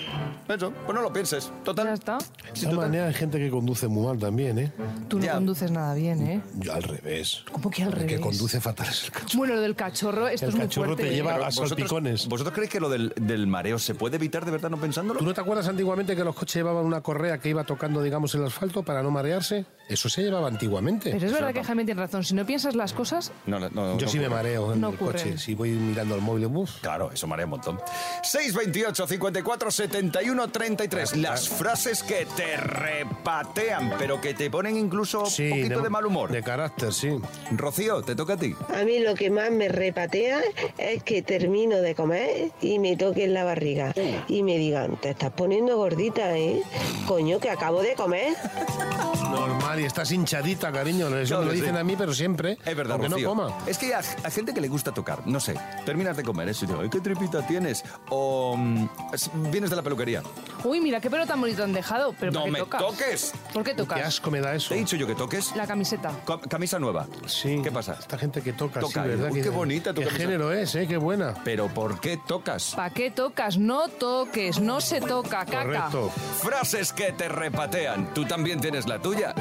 eso, 0.48 0.72
pues 0.86 0.96
no 0.96 1.02
lo 1.02 1.14
pienses. 1.14 1.52
Total. 1.64 1.88
Ya 1.88 1.94
está. 1.94 2.18
De 2.18 2.26
esta 2.54 2.72
manera 2.72 3.08
hay 3.08 3.14
gente 3.14 3.38
que 3.40 3.50
conduce 3.50 3.88
muy 3.88 4.06
mal 4.06 4.18
también, 4.20 4.58
¿eh? 4.60 4.72
Tú 5.08 5.18
no 5.20 5.26
Ya. 5.26 5.34
conduces 5.36 5.72
nada 5.72 5.94
bien, 5.94 6.22
¿eh? 6.28 6.42
Yo 6.56 6.74
al 6.74 6.84
revés. 6.84 7.44
¿Cómo 7.52 7.70
que 7.70 7.84
al 7.84 7.90
El 7.90 7.96
que 8.00 8.02
revés? 8.18 8.20
conduce 8.22 8.60
fatal 8.60 8.88
es 8.90 9.06
el 9.06 9.12
cachorro. 9.12 9.38
Bueno, 9.38 9.56
lo 9.56 9.62
del 9.62 9.76
cachorro, 9.76 10.28
esto 10.28 10.46
El 10.46 10.50
es 10.52 10.56
muy 10.56 10.66
cachorro 10.68 10.86
fuerte. 10.88 11.04
te 11.04 11.16
lleva 11.16 11.36
a 11.48 11.52
salpicones. 11.52 12.28
¿Vosotros 12.28 12.54
creéis 12.54 12.72
que 12.72 12.80
lo 12.80 12.90
del, 12.90 13.14
del 13.16 13.48
mareo 13.48 13.80
se 13.80 13.96
puede 13.96 14.16
evitar 14.18 14.46
de 14.46 14.52
verdad 14.52 14.70
no 14.70 14.78
pensándolo? 14.78 15.20
¿Tú 15.20 15.26
no 15.26 15.34
te 15.34 15.42
acuerdas 15.42 15.68
antiguamente 15.68 16.16
que 16.16 16.24
los 16.24 16.36
coches 16.36 16.56
llevaban 16.56 16.86
una 16.86 17.02
correa 17.02 17.38
que 17.40 17.50
iba 17.50 17.64
tocando, 17.64 18.02
digamos, 18.02 18.34
el 18.36 18.44
asfalto 18.46 18.84
para 18.84 19.02
no 19.04 19.12
marearse? 19.12 19.66
Eso 19.92 20.08
se 20.10 20.22
llevaba 20.24 20.48
antiguamente. 20.48 21.12
Pero 21.12 21.28
es 21.28 21.34
verdad 21.34 21.54
que 21.54 21.64
Jaime 21.64 21.84
tiene 21.86 22.00
razón. 22.02 22.24
Si 22.24 22.34
no 22.34 22.46
piensas 22.46 22.76
las 22.76 22.94
cosas, 22.94 23.32
No, 23.46 23.60
no, 23.60 23.70
no, 23.70 23.98
Yo 23.98 24.06
no 24.06 24.12
sí 24.12 24.20
me 24.20 24.30
mareo 24.30 24.74
en 24.74 24.80
No 24.82 24.90
el 24.90 24.96
ocurre. 24.96 25.12
coche. 25.20 25.38
Si 25.38 25.54
voy 25.54 25.72
mirando 25.72 26.16
el 26.16 26.22
móvil, 26.22 26.46
uf. 26.46 26.80
Claro, 26.82 27.12
eso 27.12 27.28
marea 27.28 27.46
un 27.46 27.52
montón. 27.52 27.80
628 28.24 29.08
54 29.08 29.72
71 29.72 30.48
33. 30.50 31.18
Las 31.18 31.50
frases 31.50 32.04
que 32.04 32.26
te 32.38 32.56
repatean, 32.58 33.94
pero 34.00 34.22
que 34.22 34.34
te 34.34 34.50
ponen 34.50 34.78
incluso 34.78 35.20
un 35.20 35.50
poquito 35.50 35.82
de, 35.82 35.90
mal 35.90 36.06
humor. 36.06 36.32
De 36.32 36.42
carácter, 36.42 36.94
sí. 36.94 37.10
Rocío, 37.52 38.02
te 38.02 38.16
toca 38.16 38.34
a 38.34 38.38
ti. 38.38 38.56
A 38.74 38.84
mí 38.84 39.00
lo 39.00 39.14
que 39.16 39.30
más 39.30 39.52
me 39.52 39.68
repatea 39.68 40.40
es 40.78 41.04
que 41.04 41.22
termino 41.22 41.78
de 41.78 41.96
comer 41.96 42.52
y 42.62 42.80
me 42.80 42.96
toquen 42.96 43.34
la 43.34 43.44
barriga 43.44 43.94
y 44.30 44.44
me 44.44 44.58
digan, 44.58 44.96
te 44.98 45.10
estás 45.10 45.32
poniendo 45.32 45.76
gordita, 45.78 46.38
¿eh? 46.38 46.62
Coño, 47.08 47.40
que 47.40 47.50
acabo 47.50 47.82
de 47.82 47.94
comer. 47.96 48.34
Normal, 49.32 49.80
y 49.82 49.86
estás 49.86 50.12
hinchadita, 50.12 50.72
cariño. 50.72 51.08
Eso 51.18 51.28
Claro 51.30 51.42
me 51.44 51.48
lo 51.48 51.54
dicen 51.54 51.74
sí. 51.76 51.80
a 51.80 51.84
mí, 51.84 51.96
pero 51.98 52.14
siempre. 52.14 52.58
Es 52.66 52.76
verdad, 52.76 52.94
aunque 52.94 53.10
Rocío. 53.10 53.36
no 53.36 53.44
coma. 53.44 53.58
Es 53.66 53.78
que 53.78 53.94
hay, 53.94 54.06
hay 54.24 54.32
gente 54.32 54.54
que 54.54 54.62
le 54.62 54.68
gusta 54.68 54.94
tocar, 54.94 55.26
no 55.28 55.40
sé. 55.40 55.56
Terminas 55.86 56.16
de 56.18 56.24
comer 56.24 56.50
eso 56.50 56.66
y 56.66 56.68
digo, 56.68 56.82
"Ay, 56.82 56.90
¿qué 56.90 57.00
tripita 57.00 57.46
tienes? 57.46 57.84
O 58.10 58.56
mm, 58.58 58.90
es- 59.14 59.30
vienes 59.52 59.70
de 59.70 59.76
la 59.76 59.82
peluquería. 59.82 60.22
uy, 60.64 60.80
mira 60.80 61.00
qué 61.02 61.10
pelo 61.10 61.26
tan 61.26 61.40
bonito 61.42 61.64
han 61.64 61.74
dejado. 61.74 62.14
Pero 62.20 62.32
¡No 62.32 62.40
¿por 62.42 62.46
qué 62.46 62.52
me 62.52 62.60
tocas? 62.60 62.82
toques! 62.82 63.34
¿Por 63.54 63.64
qué 63.64 63.74
tocas? 63.74 63.98
Qué 64.00 64.04
asco 64.06 64.32
me 64.32 64.42
da 64.42 64.54
eso. 64.56 64.70
¿Te 64.70 64.76
he 64.76 64.80
dicho 64.80 64.96
yo 64.96 65.08
que 65.08 65.16
toques? 65.16 65.56
La 65.56 65.66
camiseta. 65.68 66.12
Co- 66.26 66.40
Camisa 66.42 66.78
nueva. 66.80 67.08
Sí. 67.26 67.60
¿Qué 67.64 67.72
pasa? 67.72 67.98
Esta 68.00 68.18
gente 68.18 68.42
que 68.42 68.54
toca, 68.54 68.80
Toca, 68.80 69.04
sí, 69.04 69.10
¿verdad? 69.10 69.30
uy, 69.32 69.38
Que- 69.40 69.44
qué 69.44 69.50
bonita 69.50 69.94
tu 69.94 70.02
Qué 70.02 70.08
camisa. 70.08 70.24
género 70.26 70.52
es, 70.54 70.76
¿eh? 70.76 70.88
Qué 70.88 70.98
buena. 70.98 71.34
Pero 71.44 71.68
¿por 71.68 72.00
qué 72.00 72.18
tocas? 72.28 72.74
¿Para 72.76 72.90
qué 72.92 73.10
tocas? 73.12 73.58
No 73.58 73.88
toques, 73.90 74.60
no 74.60 74.82
se 74.82 75.02
toca, 75.02 75.46
caca. 75.46 75.64
Correcto. 75.64 76.10
Frases 76.42 76.94
que 76.94 77.12
te 77.14 77.28
repatean. 77.30 78.14
¿Tú 78.14 78.26
también 78.26 78.60
tienes 78.62 78.88
la 78.88 79.00
tuya? 79.02 79.34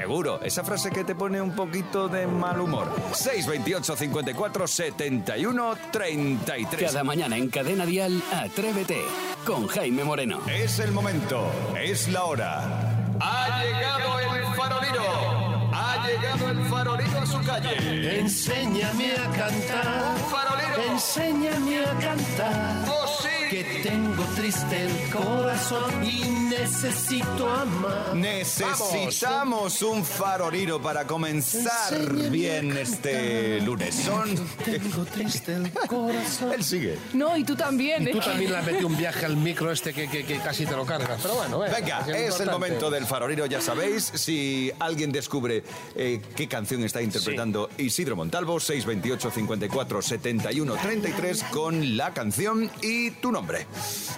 Seguro. 0.00 0.40
Esa 0.42 0.64
frase 0.64 0.90
que 0.90 1.04
te 1.04 1.14
pone 1.14 1.40
un 1.40 1.54
poquito 1.54 2.08
de 2.08 2.26
mal 2.26 2.60
humor. 2.60 2.88
628 3.12 3.96
54 3.96 4.66
71 4.66 5.76
33. 5.90 6.92
Cada 6.92 7.04
mañana 7.04 7.36
en 7.36 7.48
Cadena 7.48 7.84
Dial, 7.84 8.22
Atrévete 8.32 9.02
con 9.44 9.66
Jaime 9.66 10.04
Moreno. 10.04 10.40
Es 10.46 10.78
el 10.78 10.92
momento, 10.92 11.50
es 11.80 12.08
la 12.08 12.24
hora. 12.24 12.98
Ha 13.20 13.62
llegado 13.62 14.18
el 14.20 14.54
farolino. 14.54 15.70
Ha 15.72 16.06
llegado 16.06 16.50
el 16.50 16.64
farolino 16.68 17.18
a 17.18 17.26
su 17.26 17.40
calle. 17.44 18.20
Enséñame 18.20 19.12
a 19.12 19.30
cantar. 19.30 20.18
Farolero. 20.30 20.92
Enséñame 20.92 21.80
a 21.80 21.98
cantar. 21.98 22.84
¡Oh, 22.88 23.06
sí! 23.22 23.28
Que 23.50 23.77
tengo 23.82 24.24
triste 24.36 24.82
el 24.82 25.10
corazón 25.10 26.04
y 26.04 26.20
necesito 26.48 27.48
amar. 27.50 28.14
Necesitamos 28.14 29.82
un 29.82 30.04
farolino 30.04 30.80
para 30.80 31.06
comenzar 31.06 31.92
Enséñame 31.94 32.30
bien 32.30 32.72
a 32.72 32.80
este 32.80 33.60
lunes. 33.60 33.94
Son... 33.94 34.34
Tengo 34.64 35.04
triste 35.04 35.54
el 35.54 35.70
corazón. 35.72 36.52
Él 36.52 36.64
sigue. 36.64 36.98
No, 37.12 37.36
y 37.36 37.44
tú 37.44 37.54
también, 37.56 38.02
Y 38.04 38.10
¿eh? 38.10 38.12
tú 38.12 38.20
también 38.20 38.50
le 38.52 38.56
has 38.58 38.66
metido 38.66 38.86
un 38.86 38.96
viaje 38.96 39.26
al 39.26 39.36
micro 39.36 39.70
este 39.70 39.92
que, 39.92 40.08
que- 40.08 40.24
que 40.24 40.38
casi 40.38 40.66
te 40.66 40.74
lo 40.76 40.84
cargas. 40.84 41.20
Pero 41.22 41.34
bueno, 41.36 41.58
venga, 41.60 41.76
Venga, 41.78 41.98
es 42.00 42.08
el 42.08 42.22
importante. 42.24 42.50
momento 42.52 42.90
del 42.90 43.06
farolino, 43.06 43.46
ya 43.46 43.60
sabéis. 43.60 44.10
Si 44.14 44.70
alguien 44.78 45.12
descubre 45.12 45.62
eh, 45.94 46.20
qué 46.36 46.48
canción 46.48 46.82
está 46.84 47.00
interpretando 47.02 47.70
Isidro 47.78 48.16
Montalvo, 48.16 48.58
628 48.60 49.30
54 49.30 50.02
71 50.02 50.74
33 50.74 51.44
con 51.44 51.96
la 51.96 52.12
canción 52.12 52.70
y 52.82 53.10
tu 53.12 53.30
nombre. 53.32 53.66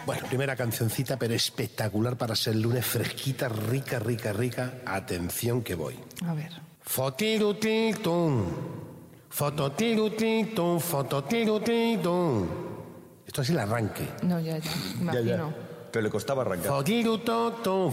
Bueno, 0.07 0.27
primera 0.29 0.57
cancioncita, 0.57 1.19
pero 1.19 1.35
espectacular 1.35 2.17
para 2.17 2.35
ser 2.35 2.57
lunes, 2.57 2.85
fresquita, 2.85 3.49
rica, 3.49 3.99
rica, 3.99 4.33
rica. 4.33 4.75
Atención 4.87 5.63
que 5.63 5.75
voy. 5.75 5.99
A 6.27 6.35
ver. 6.35 6.51
Fotirutitum, 6.83 8.45
fototirutitum, 9.29 10.81
fototirutitum. 10.81 12.49
Esto 13.27 13.43
es 13.43 13.51
el 13.51 13.59
arranque. 13.59 14.09
No, 14.23 14.41
ya, 14.41 14.59
ya. 14.59 14.71
Imagino. 15.01 15.70
Pero 15.91 16.03
le 16.03 16.11
costaba 16.11 16.43
arrancar. 16.43 16.69
Fotirutoto, 16.71 17.91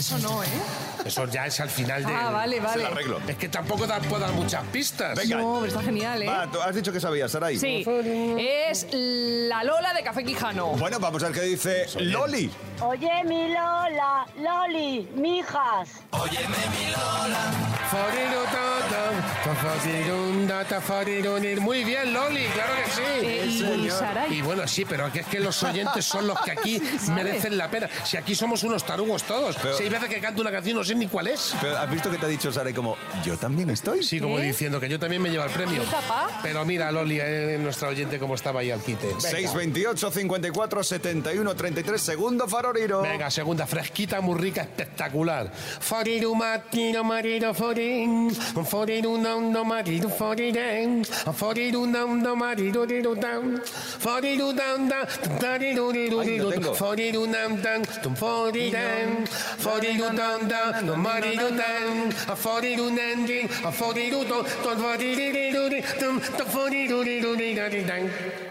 Eso 0.00 0.18
no, 0.18 0.42
¿eh? 0.42 0.46
Eso 1.04 1.26
ya 1.26 1.44
es 1.46 1.60
al 1.60 1.68
final 1.68 2.04
de. 2.04 2.12
Ah, 2.14 2.30
vale, 2.30 2.58
vale. 2.58 2.82
Es 2.82 2.86
el 2.88 2.92
arreglo. 2.92 3.20
Es 3.28 3.36
que 3.36 3.48
tampoco 3.50 3.86
da- 3.86 3.98
puedo 4.00 4.18
dar 4.20 4.32
muchas 4.32 4.64
pistas. 4.72 5.14
Venga. 5.16 5.36
No, 5.36 5.54
pero 5.60 5.66
está 5.66 5.82
genial, 5.82 6.22
¿eh? 6.22 6.26
Va, 6.26 6.50
tú 6.50 6.60
has 6.60 6.74
dicho 6.74 6.90
que 6.90 7.00
sabías, 7.00 7.30
Saray. 7.30 7.58
Sí, 7.58 7.84
es 8.38 8.86
la 8.92 9.62
Lola 9.62 9.92
de 9.92 10.02
Café 10.02 10.24
Quijano. 10.24 10.68
Bueno, 10.72 10.98
vamos 10.98 11.22
a 11.22 11.26
ver 11.28 11.34
qué 11.34 11.42
dice 11.42 11.86
Loli. 12.00 12.50
Oye, 12.80 13.24
mi 13.24 13.48
Lola, 13.48 14.26
Loli, 14.38 15.08
mijas. 15.14 15.88
Forirutata, 16.10 16.48
forirundata, 16.50 17.50
forirunir. 17.52 17.79
Muy 21.60 21.84
bien, 21.84 22.12
Loli, 22.12 22.44
claro 22.46 22.72
que 22.84 22.90
sí. 22.90 23.02
Eh, 23.26 23.46
y 23.46 23.58
señor. 23.58 23.98
Saray. 23.98 24.34
Y 24.38 24.42
bueno, 24.42 24.66
sí, 24.66 24.84
pero 24.84 25.10
que 25.12 25.20
es 25.20 25.26
que 25.26 25.40
los 25.40 25.62
oyentes 25.62 26.04
son 26.04 26.26
los 26.26 26.40
que 26.40 26.50
aquí 26.52 26.80
merecen 27.14 27.56
la 27.56 27.70
pena. 27.70 27.88
Si 28.04 28.16
aquí 28.16 28.34
somos 28.34 28.62
unos 28.62 28.84
tarugos 28.84 29.22
todos. 29.24 29.56
Pero- 29.62 29.76
si 29.76 29.84
hay 29.84 29.88
veces 29.88 30.08
que 30.08 30.20
canto 30.20 30.40
una 30.40 30.50
canción 30.50 30.76
no 30.76 30.84
sé 30.84 30.94
ni 30.94 31.06
cuál 31.06 31.28
es. 31.28 31.54
Pero 31.60 31.78
has 31.78 31.90
visto 31.90 32.10
que 32.10 32.18
te 32.18 32.26
ha 32.26 32.28
dicho 32.28 32.52
Saray 32.52 32.72
como, 32.74 32.96
yo 33.24 33.36
también 33.36 33.70
estoy. 33.70 34.02
Sí, 34.02 34.20
como 34.20 34.36
¿Qué? 34.36 34.42
diciendo 34.42 34.80
que 34.80 34.88
yo 34.88 34.98
también 34.98 35.22
me 35.22 35.30
llevo 35.30 35.44
el 35.44 35.50
premio. 35.50 35.82
Pero 36.42 36.64
mira, 36.64 36.90
Loli, 36.90 37.18
eh, 37.20 37.58
nuestra 37.60 37.88
oyente, 37.88 38.18
cómo 38.18 38.34
estaba 38.34 38.60
ahí 38.60 38.70
al 38.70 38.80
quite. 38.82 39.06
Venga. 39.06 39.20
628 39.20 40.10
54 40.10 40.82
71 40.82 41.54
33 41.54 42.00
segundo 42.00 42.48
farolino. 42.48 43.02
Venga, 43.02 43.30
segunda, 43.30 43.66
fresquita, 43.66 44.20
muy 44.20 44.38
rica, 44.38 44.62
espectacular. 44.62 45.52
Foriru 45.80 46.34
matiro 46.34 47.04
tum 58.02 58.14
foriren, 58.14 59.24
foriru 59.58 60.04
danda, 60.16 60.80
no 60.82 60.96
di. 60.96 61.40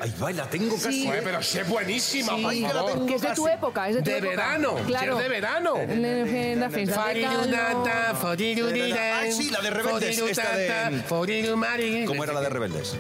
Ay, 0.02 0.13
va, 0.22 0.32
la 0.32 0.50
tengo 0.50 0.76
casi. 0.76 1.06
Joder, 1.06 1.24
pero 1.24 1.44
sí 1.44 1.60
es 1.60 1.68
buenísima, 1.68 2.36
Sí, 2.36 2.42
por 2.42 2.52
que 2.54 2.62
la 2.62 2.70
favor. 2.70 2.92
tengo 2.94 3.06
que 3.06 3.15
es 3.15 3.22
de 3.22 3.34
tu 3.34 3.48
época, 3.48 3.89
es 3.89 3.96
de 3.96 4.02
tu 4.02 4.10
De 4.10 4.18
época. 4.18 4.30
verano, 4.30 4.76
Claro. 4.88 5.18
es 5.18 5.24
de 5.24 5.30
verano. 5.30 5.76
En 5.78 6.60
la 6.60 6.70
fiesta 6.70 7.12
Ay, 9.20 9.32
sí, 9.32 9.50
la 9.50 9.62
de 9.62 9.70
Rebeldes, 9.70 10.18
esta 10.18 10.56
de- 10.56 11.02
forirumari. 11.08 12.06
¿Cómo 12.06 12.24
era 12.24 12.34
la 12.34 12.42
de 12.42 12.50
Rebeldes? 12.50 12.96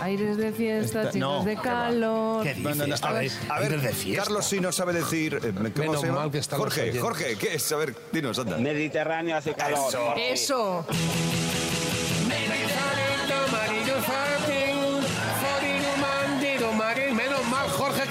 Ay, 0.00 0.12
Aires 0.12 0.36
de 0.36 0.52
fiesta, 0.52 0.98
Esta- 1.00 1.12
chicos 1.12 1.28
no, 1.28 1.44
de 1.44 1.56
va. 1.56 1.62
calor. 1.62 2.46
No, 2.58 2.74
no, 2.74 2.86
no, 2.86 2.94
A 3.02 3.12
ver, 3.12 3.30
a 3.48 3.60
ver, 3.60 3.80
Carlos 4.14 4.46
sí 4.46 4.60
no 4.60 4.70
sabe 4.70 4.92
decir. 4.92 5.34
eh, 5.42 5.52
¿Cómo 5.52 5.70
Menos 5.74 6.00
se 6.00 6.06
llama? 6.06 6.20
mal 6.20 6.30
que 6.30 6.38
están 6.38 6.58
los 6.60 6.66
Jorge, 6.66 6.80
oyentes. 6.82 7.02
Jorge, 7.02 7.36
¿qué 7.36 7.54
es? 7.54 7.72
A 7.72 7.76
ver, 7.78 7.94
dinos, 8.12 8.38
anda. 8.38 8.58
Mediterráneo 8.58 9.36
hace 9.36 9.54
calor. 9.54 9.88
Eso. 9.88 10.14
Eso. 10.16 10.86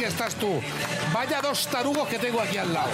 Estás 0.07 0.35
tú. 0.35 0.61
Vaya 1.13 1.41
dos 1.41 1.67
tarugos 1.67 2.07
que 2.07 2.19
tengo 2.19 2.41
aquí 2.41 2.57
al 2.57 2.73
lado. 2.73 2.89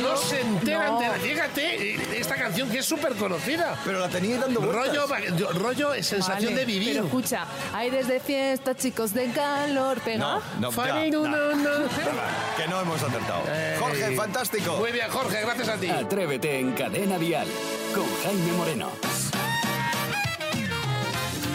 No 0.00 0.16
se 0.16 0.40
enteran 0.40 0.94
no. 0.94 1.00
de 1.00 1.08
la. 1.08 1.14
Fíjate, 1.14 1.94
eh, 1.94 1.98
esta 2.16 2.36
canción 2.36 2.70
que 2.70 2.78
es 2.78 2.86
súper 2.86 3.14
conocida. 3.14 3.78
Pero 3.84 4.00
la 4.00 4.08
tenía 4.08 4.38
dando 4.38 4.60
vueltas. 4.60 4.96
Rollo, 4.96 5.52
rollo 5.52 5.94
es 5.94 6.06
sensación 6.06 6.52
Vale, 6.52 6.56
de 6.60 6.64
vivir. 6.64 6.92
Pero 6.94 7.06
escucha, 7.06 7.46
aires 7.74 8.08
de 8.08 8.20
fiesta, 8.20 8.74
chicos 8.74 9.12
de 9.14 9.30
calor, 9.30 10.00
pega. 10.00 10.18
No, 10.18 10.42
no, 10.60 10.70
ya, 10.70 10.76
Farinu, 10.76 11.22
no. 11.22 11.30
no, 11.30 11.56
no. 11.56 11.70
Venga, 11.70 12.28
Que 12.56 12.68
no 12.68 12.80
hemos 12.80 13.02
acertado. 13.02 13.42
Eh, 13.48 13.76
Jorge, 13.78 14.16
fantástico. 14.16 14.76
Muy 14.76 14.92
bien, 14.92 15.08
Jorge, 15.10 15.40
gracias 15.40 15.68
a 15.68 15.76
ti. 15.76 15.88
Atrévete 15.88 16.60
en 16.60 16.72
Cadena 16.72 17.18
Dial 17.18 17.46
con 17.94 18.04
Jaime 18.22 18.52
Moreno. 18.52 18.90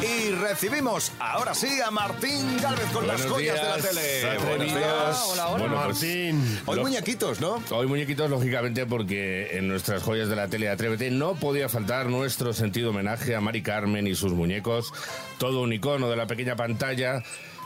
Y 0.02 0.32
recibimos 0.32 1.12
ahora 1.20 1.54
sí 1.54 1.80
a 1.86 1.92
Martín 1.92 2.58
Gálvez 2.62 2.86
con 2.92 3.06
las 3.08 3.24
joyas 3.26 3.56
de 3.62 3.68
la 3.70 3.78
tele. 3.78 4.38
Buenos 4.48 4.68
días. 4.76 5.24
Hola, 5.28 5.48
hola. 5.50 5.58
Bueno, 5.60 5.76
Martín. 5.76 6.60
Hoy 6.66 6.76
lo- 6.78 6.82
muñequitos, 6.84 7.40
¿no? 7.40 7.62
Hoy 7.70 7.86
muñequitos, 7.88 8.30
lógicamente, 8.30 8.86
porque 8.88 9.58
en 9.58 9.68
nuestras 9.68 10.02
joyas 10.02 10.28
de 10.30 10.36
la 10.36 10.48
tele 10.48 10.66
de 10.68 10.72
Atrévete 10.72 11.12
no 11.12 11.36
podía 11.36 11.70
faltar 11.70 12.08
nuestro 12.08 12.52
sentido 12.54 12.90
homenaje 12.90 13.36
a 13.36 13.42
Mari 13.42 13.62
Carmen 13.62 14.08
y 14.08 14.16
sus 14.16 14.34
muñecos, 14.34 14.92
todo 15.38 15.62
un 15.62 15.72
icono 15.74 16.10
de 16.10 16.16
la 16.16 16.26
pequeña 16.26 16.56
pantalla 16.56 17.24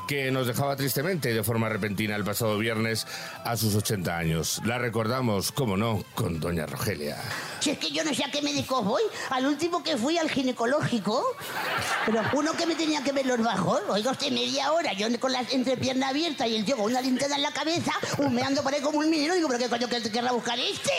que 0.08 0.32
nos 0.32 0.48
dejaba 0.48 0.76
tristemente 0.76 1.34
de 1.34 1.44
forma 1.44 1.70
repentina 1.70 2.16
el 2.16 2.24
pasado 2.24 2.58
viernes 2.58 3.08
a 3.44 3.58
sus 3.58 3.76
80 3.76 4.18
años. 4.18 4.62
La 4.66 4.78
recordamos, 4.78 5.52
como 5.52 5.78
no, 5.78 6.04
con 6.14 6.40
Doña 6.40 6.66
Rogelia. 6.66 7.18
Si 7.60 7.72
es 7.72 7.78
que 7.78 7.92
yo 7.92 8.04
no 8.04 8.14
sé 8.14 8.24
a 8.24 8.32
qué 8.32 8.42
médico 8.42 8.82
voy, 8.84 9.02
al 9.32 9.46
último 9.46 9.84
que 9.84 9.98
fui 9.98 10.18
al 10.18 10.30
ginecológico, 10.30 11.24
pero 12.06 12.22
uno 12.34 12.54
que 12.54 12.66
me 12.66 12.76
tenía 12.76 13.04
que 13.04 13.12
ver 13.12 13.26
los 13.26 13.42
bajos, 13.42 13.82
oiga 13.90 14.12
usted, 14.12 14.32
media 14.32 14.72
hora, 14.72 14.94
yo 14.94 15.08
con 15.20 15.32
la 15.32 15.42
entrepierna 15.52 16.10
abierta 16.10 16.48
y 16.48 16.56
el 16.56 16.66
tío 16.66 16.76
con 16.78 16.86
una 16.86 17.02
linterna 17.02 17.36
en 17.36 17.42
la 17.42 17.52
cabeza, 17.52 17.94
humeando 18.18 18.62
por 18.64 18.74
ahí 18.74 18.82
como 18.82 19.00
un 19.00 19.10
minero, 19.10 19.36
digo, 19.36 19.48
pero 19.48 19.60
qué 19.60 19.70
coño 19.70 19.88
que 19.88 20.12
querrá 20.12 20.32
buscar 20.32 20.60
este. 20.60 20.92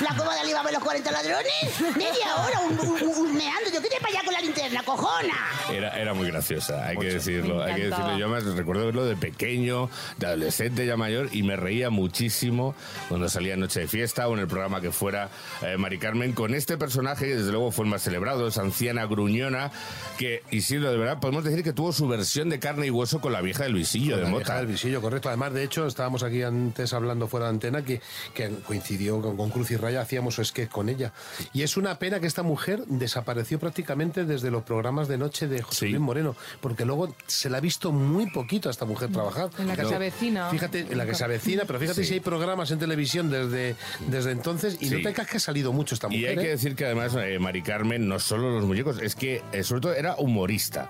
La 0.00 0.16
coma 0.16 0.34
de 0.34 0.40
Alibaba 0.40 0.70
y 0.70 0.74
los 0.74 0.82
40 0.82 1.10
ladrones, 1.12 1.96
media 1.96 2.36
hora 2.36 2.60
humeando, 2.60 3.70
yo 3.72 3.82
qué 3.82 3.88
te 3.88 4.00
para 4.00 4.08
allá 4.14 4.24
con 4.24 4.32
la 4.32 4.40
linterna, 4.40 4.82
cojona. 4.82 5.34
Era, 5.70 5.90
era 5.98 6.14
muy 6.14 6.28
graciosa, 6.28 6.86
hay 6.86 6.96
que 6.96 7.14
decirlo. 7.14 7.56
Me 7.56 7.64
Hay 7.64 7.74
que 7.74 7.86
decirlo. 7.88 8.18
Yo 8.18 8.28
más 8.28 8.44
recuerdo 8.44 8.86
verlo 8.86 9.04
de 9.04 9.16
pequeño, 9.16 9.90
de 10.16 10.26
adolescente 10.26 10.86
ya 10.86 10.96
mayor, 10.96 11.28
y 11.32 11.42
me 11.42 11.56
reía 11.56 11.90
muchísimo 11.90 12.74
cuando 13.08 13.28
salía 13.28 13.56
Noche 13.56 13.80
de 13.80 13.88
Fiesta 13.88 14.26
o 14.28 14.34
en 14.34 14.40
el 14.40 14.46
programa 14.48 14.80
que 14.80 14.90
fuera 14.90 15.28
eh, 15.62 15.76
Mari 15.76 15.98
Carmen, 15.98 16.32
con 16.32 16.54
este 16.54 16.78
personaje 16.78 17.26
que 17.26 17.36
desde 17.36 17.52
luego 17.52 17.70
fue 17.70 17.84
el 17.84 17.90
más 17.90 18.02
celebrado, 18.02 18.46
esa 18.48 18.62
anciana 18.62 19.04
gruñona, 19.04 19.70
que, 20.18 20.42
Isidro, 20.50 20.90
de 20.90 20.96
verdad, 20.96 21.20
podemos 21.20 21.44
decir 21.44 21.62
que 21.62 21.72
tuvo 21.72 21.92
su 21.92 22.08
versión 22.08 22.48
de 22.48 22.58
carne 22.58 22.86
y 22.86 22.90
hueso 22.90 23.20
con 23.20 23.32
la 23.32 23.42
vieja 23.42 23.64
del 23.64 23.74
visillo 23.74 24.16
de 24.16 24.22
La 24.22 24.28
vieja 24.28 24.40
Mota. 24.40 24.56
del 24.56 24.66
visillo, 24.66 25.00
correcto. 25.02 25.28
Además, 25.28 25.52
de 25.52 25.62
hecho, 25.64 25.86
estábamos 25.86 26.22
aquí 26.22 26.42
antes 26.42 26.92
hablando 26.94 27.28
fuera 27.28 27.46
de 27.46 27.50
antena 27.50 27.84
que, 27.84 28.00
que 28.34 28.50
coincidió 28.66 29.20
con, 29.20 29.36
con 29.36 29.50
Cruz 29.50 29.70
y 29.70 29.76
Raya, 29.90 30.02
hacíamos 30.02 30.36
sketch 30.42 30.70
con 30.70 30.88
ella. 30.88 31.12
Y 31.52 31.62
es 31.62 31.76
una 31.76 31.98
pena 31.98 32.20
que 32.20 32.26
esta 32.26 32.42
mujer 32.42 32.84
desapareció 32.86 33.58
prácticamente 33.58 34.24
desde 34.24 34.50
los 34.50 34.62
programas 34.62 35.08
de 35.08 35.18
noche 35.18 35.48
de 35.48 35.62
José 35.62 35.86
Sí. 35.86 35.88
Luis 35.88 36.00
Moreno, 36.00 36.36
porque 36.60 36.84
luego 36.84 37.14
se 37.26 37.48
la 37.50 37.58
ha 37.58 37.60
visto 37.60 37.90
muy 37.92 38.30
poquito 38.30 38.68
a 38.68 38.72
esta 38.72 38.84
mujer 38.84 39.10
trabajar. 39.10 39.50
En 39.58 39.66
la 39.66 39.74
que 39.76 39.82
No. 39.82 39.88
se 39.88 39.94
avecina. 39.96 40.50
Fíjate, 40.50 40.80
en 40.90 40.98
la 40.98 41.06
que 41.06 41.14
se 41.14 41.24
avecina, 41.24 41.64
pero 41.66 41.78
fíjate 41.80 42.02
Sí. 42.02 42.08
si 42.08 42.14
hay 42.14 42.20
programas 42.20 42.70
en 42.70 42.78
televisión 42.78 43.30
desde, 43.30 43.74
desde 44.06 44.30
entonces 44.32 44.76
y 44.80 44.88
Sí. 44.88 44.94
no 44.96 45.02
te 45.02 45.12
creas 45.14 45.28
que 45.28 45.36
ha 45.38 45.40
salido 45.40 45.72
mucho 45.72 45.94
esta 45.94 46.08
mujer. 46.08 46.20
Y 46.22 46.26
hay 46.26 46.38
¿eh? 46.38 46.40
que 46.42 46.48
decir 46.48 46.76
que 46.76 46.84
además 46.84 47.14
eh, 47.18 47.38
Mari 47.38 47.62
Carmen 47.62 48.06
no 48.08 48.18
solo 48.20 48.50
los 48.50 48.64
muñecos, 48.64 49.00
es 49.02 49.16
que 49.16 49.42
eh, 49.52 49.64
sobre 49.64 49.80
todo 49.80 49.94
era 49.94 50.14
humorista. 50.16 50.88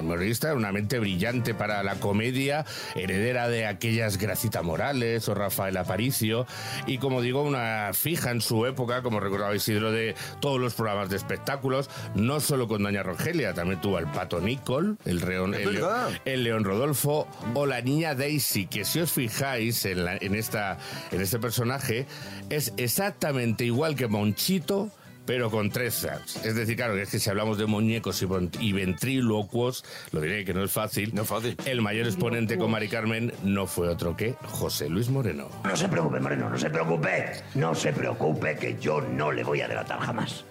Humorista, 0.00 0.54
una 0.54 0.72
mente 0.72 0.98
brillante 0.98 1.54
para 1.54 1.82
la 1.82 1.94
comedia, 1.96 2.64
heredera 2.94 3.48
de 3.48 3.66
aquellas 3.66 4.18
Gracita 4.18 4.62
Morales 4.62 5.28
o 5.28 5.34
Rafael 5.34 5.76
Aparicio, 5.76 6.46
y 6.86 6.98
como 6.98 7.22
digo, 7.22 7.42
una 7.42 7.90
fija 7.94 8.17
en 8.26 8.40
su 8.40 8.66
época, 8.66 9.02
como 9.02 9.20
recordaba 9.20 9.54
Isidro, 9.54 9.90
de 9.92 10.14
todos 10.40 10.60
los 10.60 10.74
programas 10.74 11.08
de 11.10 11.16
espectáculos, 11.16 11.88
no 12.14 12.40
solo 12.40 12.68
con 12.68 12.82
Doña 12.82 13.02
Rogelia, 13.02 13.54
también 13.54 13.80
tuvo 13.80 13.96
al 13.96 14.10
Pato 14.10 14.40
Nicol, 14.40 14.98
el, 15.04 15.20
Reón- 15.20 15.54
el, 15.54 15.64
León- 15.74 16.20
el 16.24 16.44
León 16.44 16.64
Rodolfo 16.64 17.26
o 17.54 17.66
la 17.66 17.80
niña 17.80 18.14
Daisy, 18.14 18.66
que 18.66 18.84
si 18.84 19.00
os 19.00 19.12
fijáis 19.12 19.84
en, 19.84 20.04
la- 20.04 20.16
en 20.16 20.34
esta, 20.34 20.78
en 21.12 21.20
este 21.20 21.38
personaje, 21.38 22.06
es 22.50 22.72
exactamente 22.76 23.64
igual 23.64 23.94
que 23.96 24.08
Monchito, 24.08 24.90
pero 25.28 25.50
con 25.50 25.68
tres 25.68 26.06
Zs. 26.06 26.46
Es 26.46 26.54
decir, 26.54 26.74
claro, 26.74 26.94
que 26.94 27.02
es 27.02 27.10
que 27.10 27.18
si 27.18 27.28
hablamos 27.28 27.58
de 27.58 27.66
muñecos 27.66 28.24
y, 28.60 28.72
ventrílocuos, 28.72 29.84
lo 30.10 30.22
diré 30.22 30.42
que 30.42 30.54
no 30.54 30.64
es 30.64 30.72
fácil. 30.72 31.14
No 31.14 31.20
es 31.20 31.28
fácil. 31.28 31.54
El 31.66 31.82
mayor 31.82 32.06
exponente 32.06 32.56
con 32.56 32.70
Mari 32.70 32.88
Carmen 32.88 33.34
no 33.42 33.66
fue 33.66 33.90
otro 33.90 34.16
que 34.16 34.36
José 34.46 34.88
Luis 34.88 35.10
Moreno. 35.10 35.50
No 35.64 35.76
se 35.76 35.86
preocupe, 35.86 36.18
Moreno, 36.18 36.48
no 36.48 36.56
se 36.56 36.70
preocupe. 36.70 37.30
No 37.56 37.74
se 37.74 37.92
preocupe 37.92 38.56
que 38.56 38.78
yo 38.80 39.02
no 39.02 39.30
le 39.30 39.44
voy 39.44 39.60
a 39.60 39.68
delatar 39.68 40.00
jamás. 40.00 40.46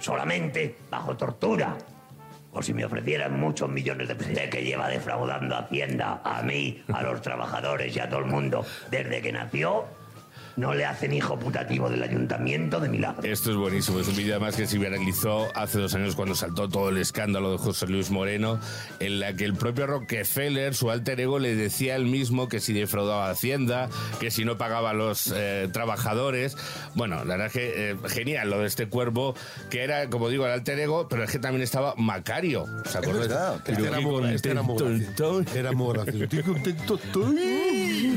Solamente 0.00 0.74
bajo 0.90 1.16
tortura. 1.16 1.78
O 2.50 2.60
si 2.60 2.74
me 2.74 2.84
ofrecieran 2.84 3.38
muchos 3.38 3.70
millones 3.70 4.08
de 4.08 4.16
pesos 4.16 4.32
Usted 4.32 4.50
que 4.50 4.64
lleva 4.64 4.88
defraudando 4.88 5.54
a 5.54 5.60
Hacienda, 5.60 6.20
a 6.24 6.42
mí, 6.42 6.82
a 6.92 7.04
los 7.04 7.22
trabajadores 7.22 7.94
y 7.94 8.00
a 8.00 8.08
todo 8.08 8.18
el 8.18 8.26
mundo 8.26 8.66
desde 8.90 9.22
que 9.22 9.30
nació, 9.30 9.84
no 10.58 10.74
le 10.74 10.84
hacen 10.84 11.12
hijo 11.12 11.38
putativo 11.38 11.88
del 11.88 12.02
ayuntamiento 12.02 12.80
de 12.80 12.88
Milagro. 12.88 13.22
Esto 13.22 13.50
es 13.50 13.56
buenísimo, 13.56 14.00
es 14.00 14.08
un 14.08 14.16
vídeo 14.16 14.34
además 14.34 14.56
que 14.56 14.66
se 14.66 14.76
viralizó 14.78 15.46
hace 15.54 15.78
dos 15.78 15.94
años 15.94 16.14
cuando 16.16 16.34
saltó 16.34 16.68
todo 16.68 16.88
el 16.88 16.98
escándalo 16.98 17.52
de 17.52 17.58
José 17.58 17.86
Luis 17.86 18.10
Moreno, 18.10 18.58
en 19.00 19.20
la 19.20 19.34
que 19.34 19.44
el 19.44 19.54
propio 19.54 19.86
Rockefeller, 19.86 20.74
su 20.74 20.90
alter 20.90 21.20
ego, 21.20 21.38
le 21.38 21.54
decía 21.54 21.94
él 21.96 22.06
mismo 22.06 22.48
que 22.48 22.58
si 22.60 22.72
defraudaba 22.72 23.30
Hacienda, 23.30 23.88
que 24.18 24.30
si 24.30 24.44
no 24.44 24.58
pagaba 24.58 24.90
a 24.90 24.94
los 24.94 25.32
eh, 25.34 25.68
trabajadores. 25.72 26.56
Bueno, 26.94 27.16
la 27.24 27.36
verdad 27.36 27.46
es 27.46 27.52
que 27.52 27.90
eh, 27.92 27.96
genial 28.08 28.50
lo 28.50 28.58
de 28.58 28.66
este 28.66 28.88
cuervo, 28.88 29.34
que 29.70 29.82
era, 29.84 30.10
como 30.10 30.28
digo, 30.28 30.44
el 30.46 30.52
alter 30.52 30.78
ego, 30.80 31.08
pero 31.08 31.22
es 31.24 31.30
que 31.30 31.38
también 31.38 31.62
estaba 31.62 31.94
Macario. 31.96 32.66
¿Se 32.84 32.98
acuerdan? 32.98 33.20
verdad, 33.28 33.54
Este 33.66 33.86
era 33.86 34.00
muy- 34.00 34.34
este 34.34 34.50
era 34.50 34.62
muy 34.62 34.76
gracioso. 34.78 35.44
Era 35.54 35.72
muy 35.72 35.92
gracioso. 35.94 36.24
Estoy 36.24 36.42
contento, 36.42 36.94
estoy. 36.96 37.57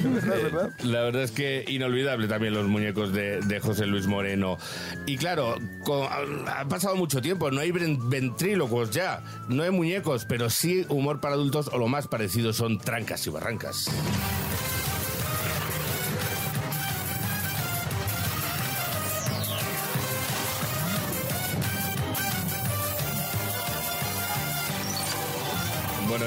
La 0.83 1.01
verdad 1.01 1.23
es 1.23 1.31
que 1.31 1.65
inolvidable 1.67 2.27
también 2.27 2.53
los 2.53 2.67
muñecos 2.67 3.13
de, 3.13 3.39
de 3.41 3.59
José 3.59 3.85
Luis 3.85 4.07
Moreno. 4.07 4.57
Y 5.05 5.17
claro, 5.17 5.55
co- 5.83 6.07
ha 6.47 6.65
pasado 6.67 6.95
mucho 6.95 7.21
tiempo, 7.21 7.51
no 7.51 7.59
hay 7.61 7.71
ven- 7.71 8.09
ventrílocos 8.09 8.91
ya, 8.91 9.23
no 9.49 9.63
hay 9.63 9.71
muñecos, 9.71 10.25
pero 10.25 10.49
sí 10.49 10.85
humor 10.89 11.19
para 11.21 11.35
adultos 11.35 11.69
o 11.71 11.77
lo 11.77 11.87
más 11.87 12.07
parecido 12.07 12.53
son 12.53 12.79
trancas 12.79 13.25
y 13.27 13.29
barrancas. 13.29 13.89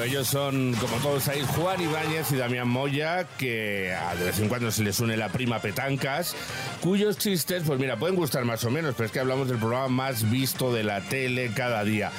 Ellos 0.05 0.27
son, 0.27 0.73
como 0.75 0.97
todos 0.97 1.23
sabéis, 1.23 1.47
Juan 1.47 1.81
Ibáñez 1.81 2.31
y 2.31 2.35
Damián 2.35 2.67
Moya, 2.67 3.25
que 3.37 3.95
de 4.19 4.25
vez 4.25 4.39
en 4.39 4.47
cuando 4.47 4.71
se 4.71 4.83
les 4.83 4.99
une 4.99 5.17
la 5.17 5.29
prima 5.29 5.59
Petancas, 5.59 6.35
cuyos 6.79 7.17
chistes, 7.17 7.63
pues 7.65 7.79
mira, 7.79 7.97
pueden 7.97 8.15
gustar 8.15 8.45
más 8.45 8.63
o 8.65 8.69
menos, 8.69 8.93
pero 8.95 9.07
es 9.07 9.11
que 9.11 9.19
hablamos 9.19 9.47
del 9.47 9.57
programa 9.57 9.87
más 9.87 10.29
visto 10.29 10.71
de 10.71 10.83
la 10.83 11.01
tele 11.01 11.51
cada 11.55 11.83
día. 11.83 12.11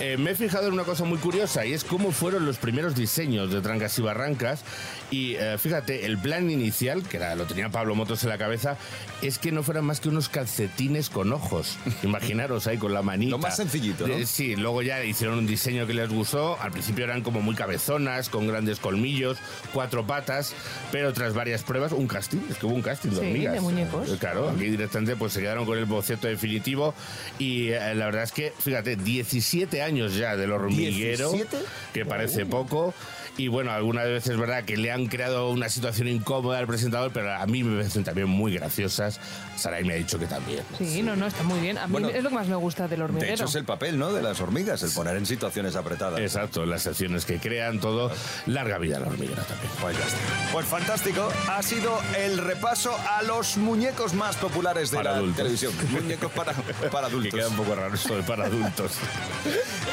Eh, 0.00 0.16
me 0.16 0.32
he 0.32 0.34
fijado 0.34 0.66
en 0.66 0.72
una 0.72 0.82
cosa 0.82 1.04
muy 1.04 1.18
curiosa 1.18 1.64
y 1.64 1.74
es 1.74 1.84
cómo 1.84 2.10
fueron 2.10 2.44
los 2.44 2.56
primeros 2.56 2.96
diseños 2.96 3.52
de 3.52 3.60
Trancas 3.60 3.96
y 3.98 4.02
Barrancas. 4.02 4.64
Y 5.12 5.34
eh, 5.36 5.58
fíjate, 5.58 6.06
el 6.06 6.18
plan 6.18 6.50
inicial, 6.50 7.02
que 7.04 7.18
era, 7.18 7.36
lo 7.36 7.44
tenía 7.44 7.68
Pablo 7.68 7.94
Motos 7.94 8.22
en 8.24 8.30
la 8.30 8.38
cabeza, 8.38 8.76
es 9.20 9.38
que 9.38 9.52
no 9.52 9.62
fueran 9.62 9.84
más 9.84 10.00
que 10.00 10.08
unos 10.08 10.28
calcetines 10.28 11.08
con 11.08 11.32
ojos. 11.32 11.76
Imaginaros 12.02 12.66
ahí 12.66 12.78
con 12.78 12.92
la 12.94 13.02
manita. 13.02 13.30
Lo 13.32 13.38
más 13.38 13.56
sencillito, 13.56 14.08
¿no? 14.08 14.16
De- 14.16 14.26
Sí, 14.26 14.56
luego 14.56 14.82
ya 14.82 15.04
hicieron 15.04 15.38
un 15.38 15.46
diseño 15.46 15.86
que 15.86 15.94
les 15.94 16.08
gustó. 16.08 16.58
Al 16.60 16.72
principio 16.72 17.04
eran 17.04 17.22
como 17.22 17.40
muy 17.42 17.54
cabezonas, 17.54 18.28
con 18.28 18.48
grandes 18.48 18.80
colmillos, 18.80 19.38
cuatro 19.72 20.04
patas, 20.06 20.54
pero 20.90 21.12
tras 21.12 21.34
varias 21.34 21.62
pruebas, 21.62 21.92
un 21.92 22.08
casting, 22.08 22.38
es 22.50 22.56
que 22.56 22.66
hubo 22.66 22.74
un 22.74 22.82
casting 22.82 23.10
de 23.10 23.16
Sí, 23.16 23.26
hormigas. 23.26 23.52
de 23.54 23.60
muñecos. 23.60 24.08
Eh, 24.10 24.16
Claro, 24.18 24.48
aquí 24.50 24.64
directamente 24.64 25.14
pues 25.16 25.32
se 25.34 25.40
quedaron 25.40 25.66
con 25.66 25.76
el 25.78 25.84
boceto 25.84 26.26
definitivo 26.28 26.94
y 27.38 27.68
eh, 27.68 27.94
la 27.94 28.06
verdad 28.06 28.22
es 28.24 28.32
que, 28.32 28.52
fíjate, 28.58 28.96
17 28.96 29.81
años 29.82 30.14
ya 30.14 30.36
del 30.36 30.52
hormiguero, 30.52 31.32
¿17? 31.32 31.46
que 31.92 32.04
parece 32.06 32.46
poco. 32.46 32.94
Y 33.38 33.48
bueno, 33.48 33.72
algunas 33.72 34.04
veces 34.04 34.32
es 34.32 34.36
verdad 34.36 34.64
que 34.64 34.76
le 34.76 34.92
han 34.92 35.06
creado 35.06 35.50
una 35.50 35.70
situación 35.70 36.06
incómoda 36.06 36.58
al 36.58 36.66
presentador, 36.66 37.12
pero 37.14 37.32
a 37.32 37.46
mí 37.46 37.64
me 37.64 37.78
parecen 37.78 38.04
también 38.04 38.28
muy 38.28 38.52
graciosas. 38.54 39.18
Saray 39.56 39.84
me 39.84 39.94
ha 39.94 39.96
dicho 39.96 40.18
que 40.18 40.26
también. 40.26 40.62
Sí, 40.78 41.02
no, 41.02 41.16
no, 41.16 41.26
está 41.26 41.42
muy 41.42 41.58
bien. 41.60 41.78
A 41.78 41.86
mí 41.86 41.92
Bueno, 41.92 42.08
es 42.10 42.22
lo 42.22 42.28
que 42.28 42.34
más 42.34 42.46
me 42.46 42.56
gusta 42.56 42.88
del 42.88 43.00
hormiguero. 43.00 43.28
De 43.28 43.34
hecho, 43.34 43.44
es 43.46 43.54
el 43.54 43.64
papel, 43.64 43.98
¿no? 43.98 44.12
De 44.12 44.20
las 44.22 44.38
hormigas, 44.40 44.82
el 44.82 44.90
poner 44.90 45.16
en 45.16 45.24
situaciones 45.24 45.76
apretadas. 45.76 46.20
Exacto, 46.20 46.66
las 46.66 46.82
secciones 46.82 47.24
que 47.24 47.38
crean, 47.38 47.80
todo. 47.80 48.10
Larga 48.46 48.76
vida 48.76 48.98
a 48.98 49.00
la 49.00 49.06
hormiguera 49.06 49.42
también. 49.44 49.70
Pues 49.80 49.96
ya 49.96 50.04
está. 50.04 50.18
Pues 50.52 50.66
fantástico. 50.66 51.32
Ha 51.48 51.62
sido 51.62 51.98
el 52.18 52.36
repaso 52.36 52.94
a 53.08 53.22
los 53.22 53.56
muñecos 53.56 54.12
más 54.12 54.36
populares 54.36 54.90
de 54.90 54.98
Para 54.98 55.12
la 55.12 55.16
adultos. 55.18 55.36
televisión. 55.38 55.72
Muñecos 55.90 56.30
para, 56.32 56.52
para 56.52 57.06
adultos. 57.08 57.32
Que 57.32 57.38
queda 57.38 57.48
un 57.48 57.56
poco 57.56 57.74
raro 57.74 57.94
esto 57.94 58.14
de 58.14 58.22
para 58.24 58.44
adultos. 58.44 58.92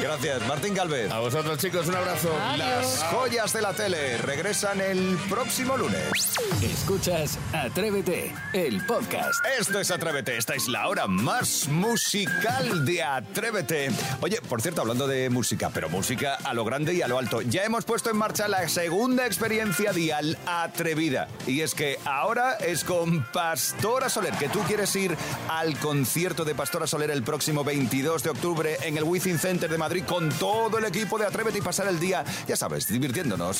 Gracias, 0.02 0.46
Martín 0.48 0.74
Galvez. 0.74 1.10
A 1.12 1.20
vosotros, 1.20 1.58
chicos, 1.58 1.88
un 1.88 1.96
abrazo. 1.96 2.30
Las 2.58 3.04
joyas 3.12 3.29
de 3.30 3.62
la 3.62 3.74
tele 3.74 4.18
regresan 4.18 4.82
el 4.82 5.16
próximo 5.30 5.78
lunes. 5.78 6.10
Escuchas 6.64 7.38
Atrévete, 7.54 8.34
el 8.54 8.84
podcast. 8.88 9.46
Esto 9.60 9.80
es 9.80 9.92
Atrévete, 9.92 10.36
esta 10.36 10.56
es 10.56 10.68
la 10.68 10.88
hora 10.88 11.06
más 11.06 11.68
musical 11.68 12.86
de 12.86 13.04
Atrévete. 13.04 13.92
Oye, 14.22 14.42
por 14.42 14.64
cierto, 14.64 14.82
hablando 14.82 15.08
de 15.08 15.30
música, 15.30 15.70
pero 15.72 15.90
música 15.90 16.38
a 16.44 16.56
lo 16.56 16.66
grande 16.66 16.96
y 16.96 17.04
a 17.04 17.08
lo 17.08 17.20
alto, 17.20 17.42
ya 17.42 17.64
hemos 17.64 17.86
puesto 17.86 18.10
en 18.10 18.18
marcha 18.18 18.48
la 18.48 18.68
segunda 18.68 19.28
experiencia 19.28 19.94
dial 19.94 20.36
atrevida. 20.48 21.28
Y 21.46 21.62
es 21.62 21.76
que 21.76 22.00
ahora 22.06 22.54
es 22.56 22.84
con 22.84 23.24
Pastora 23.32 24.10
Soler, 24.10 24.34
que 24.34 24.50
tú 24.50 24.60
quieres 24.62 24.96
ir 24.96 25.16
al 25.50 25.78
concierto 25.78 26.46
de 26.46 26.56
Pastora 26.56 26.88
Soler 26.88 27.12
el 27.12 27.22
próximo 27.22 27.64
22 27.64 28.24
de 28.24 28.32
octubre 28.32 28.78
en 28.84 28.98
el 28.98 29.04
Wizzing 29.04 29.38
Center 29.38 29.70
de 29.70 29.78
Madrid 29.78 30.04
con 30.06 30.30
todo 30.30 30.80
el 30.80 30.86
equipo 30.86 31.20
de 31.20 31.28
Atrévete 31.28 31.60
y 31.60 31.62
pasar 31.62 31.88
el 31.88 32.00
día, 32.00 32.26
ya 32.48 32.56
sabes, 32.56 32.88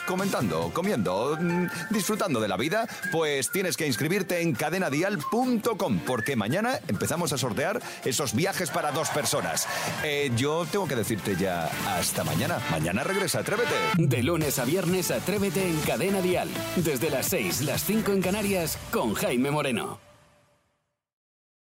comentando, 0.06 0.72
comiendo, 0.74 1.38
mm, 1.40 1.68
disfrutando 1.90 2.40
de 2.40 2.48
la 2.48 2.58
vida, 2.58 2.88
pues 3.12 3.52
tienes 3.52 3.78
que 3.78 3.88
inscribirte 3.88 4.42
en 4.42 4.54
cadenadial.com 4.54 6.00
porque 6.06 6.36
mañana 6.36 6.80
empezamos 6.88 7.34
a 7.34 7.38
sortear 7.38 7.82
esos 8.06 8.34
viajes 8.34 8.70
para 8.70 8.92
dos 8.92 9.10
personas. 9.10 9.68
Eh, 10.04 10.32
yo 10.36 10.66
tengo 10.72 10.88
que 10.88 10.96
decirte 10.96 11.36
ya 11.36 11.70
hasta 11.88 12.24
mañana. 12.24 12.60
Mañana 12.72 13.04
regresa 13.04 13.40
Atrévete. 13.40 13.76
De 13.98 14.24
lunes 14.24 14.60
a 14.60 14.66
viernes, 14.66 15.12
Atrévete 15.12 15.68
en 15.68 15.80
Cadena 15.82 16.22
Dial. 16.22 16.50
Desde 16.76 17.10
las 17.10 17.28
6, 17.28 17.62
las 17.62 17.84
5 17.84 18.12
en 18.12 18.22
Canarias, 18.22 18.78
con 18.92 19.14
Jaime 19.14 19.52
Moreno. 19.52 20.09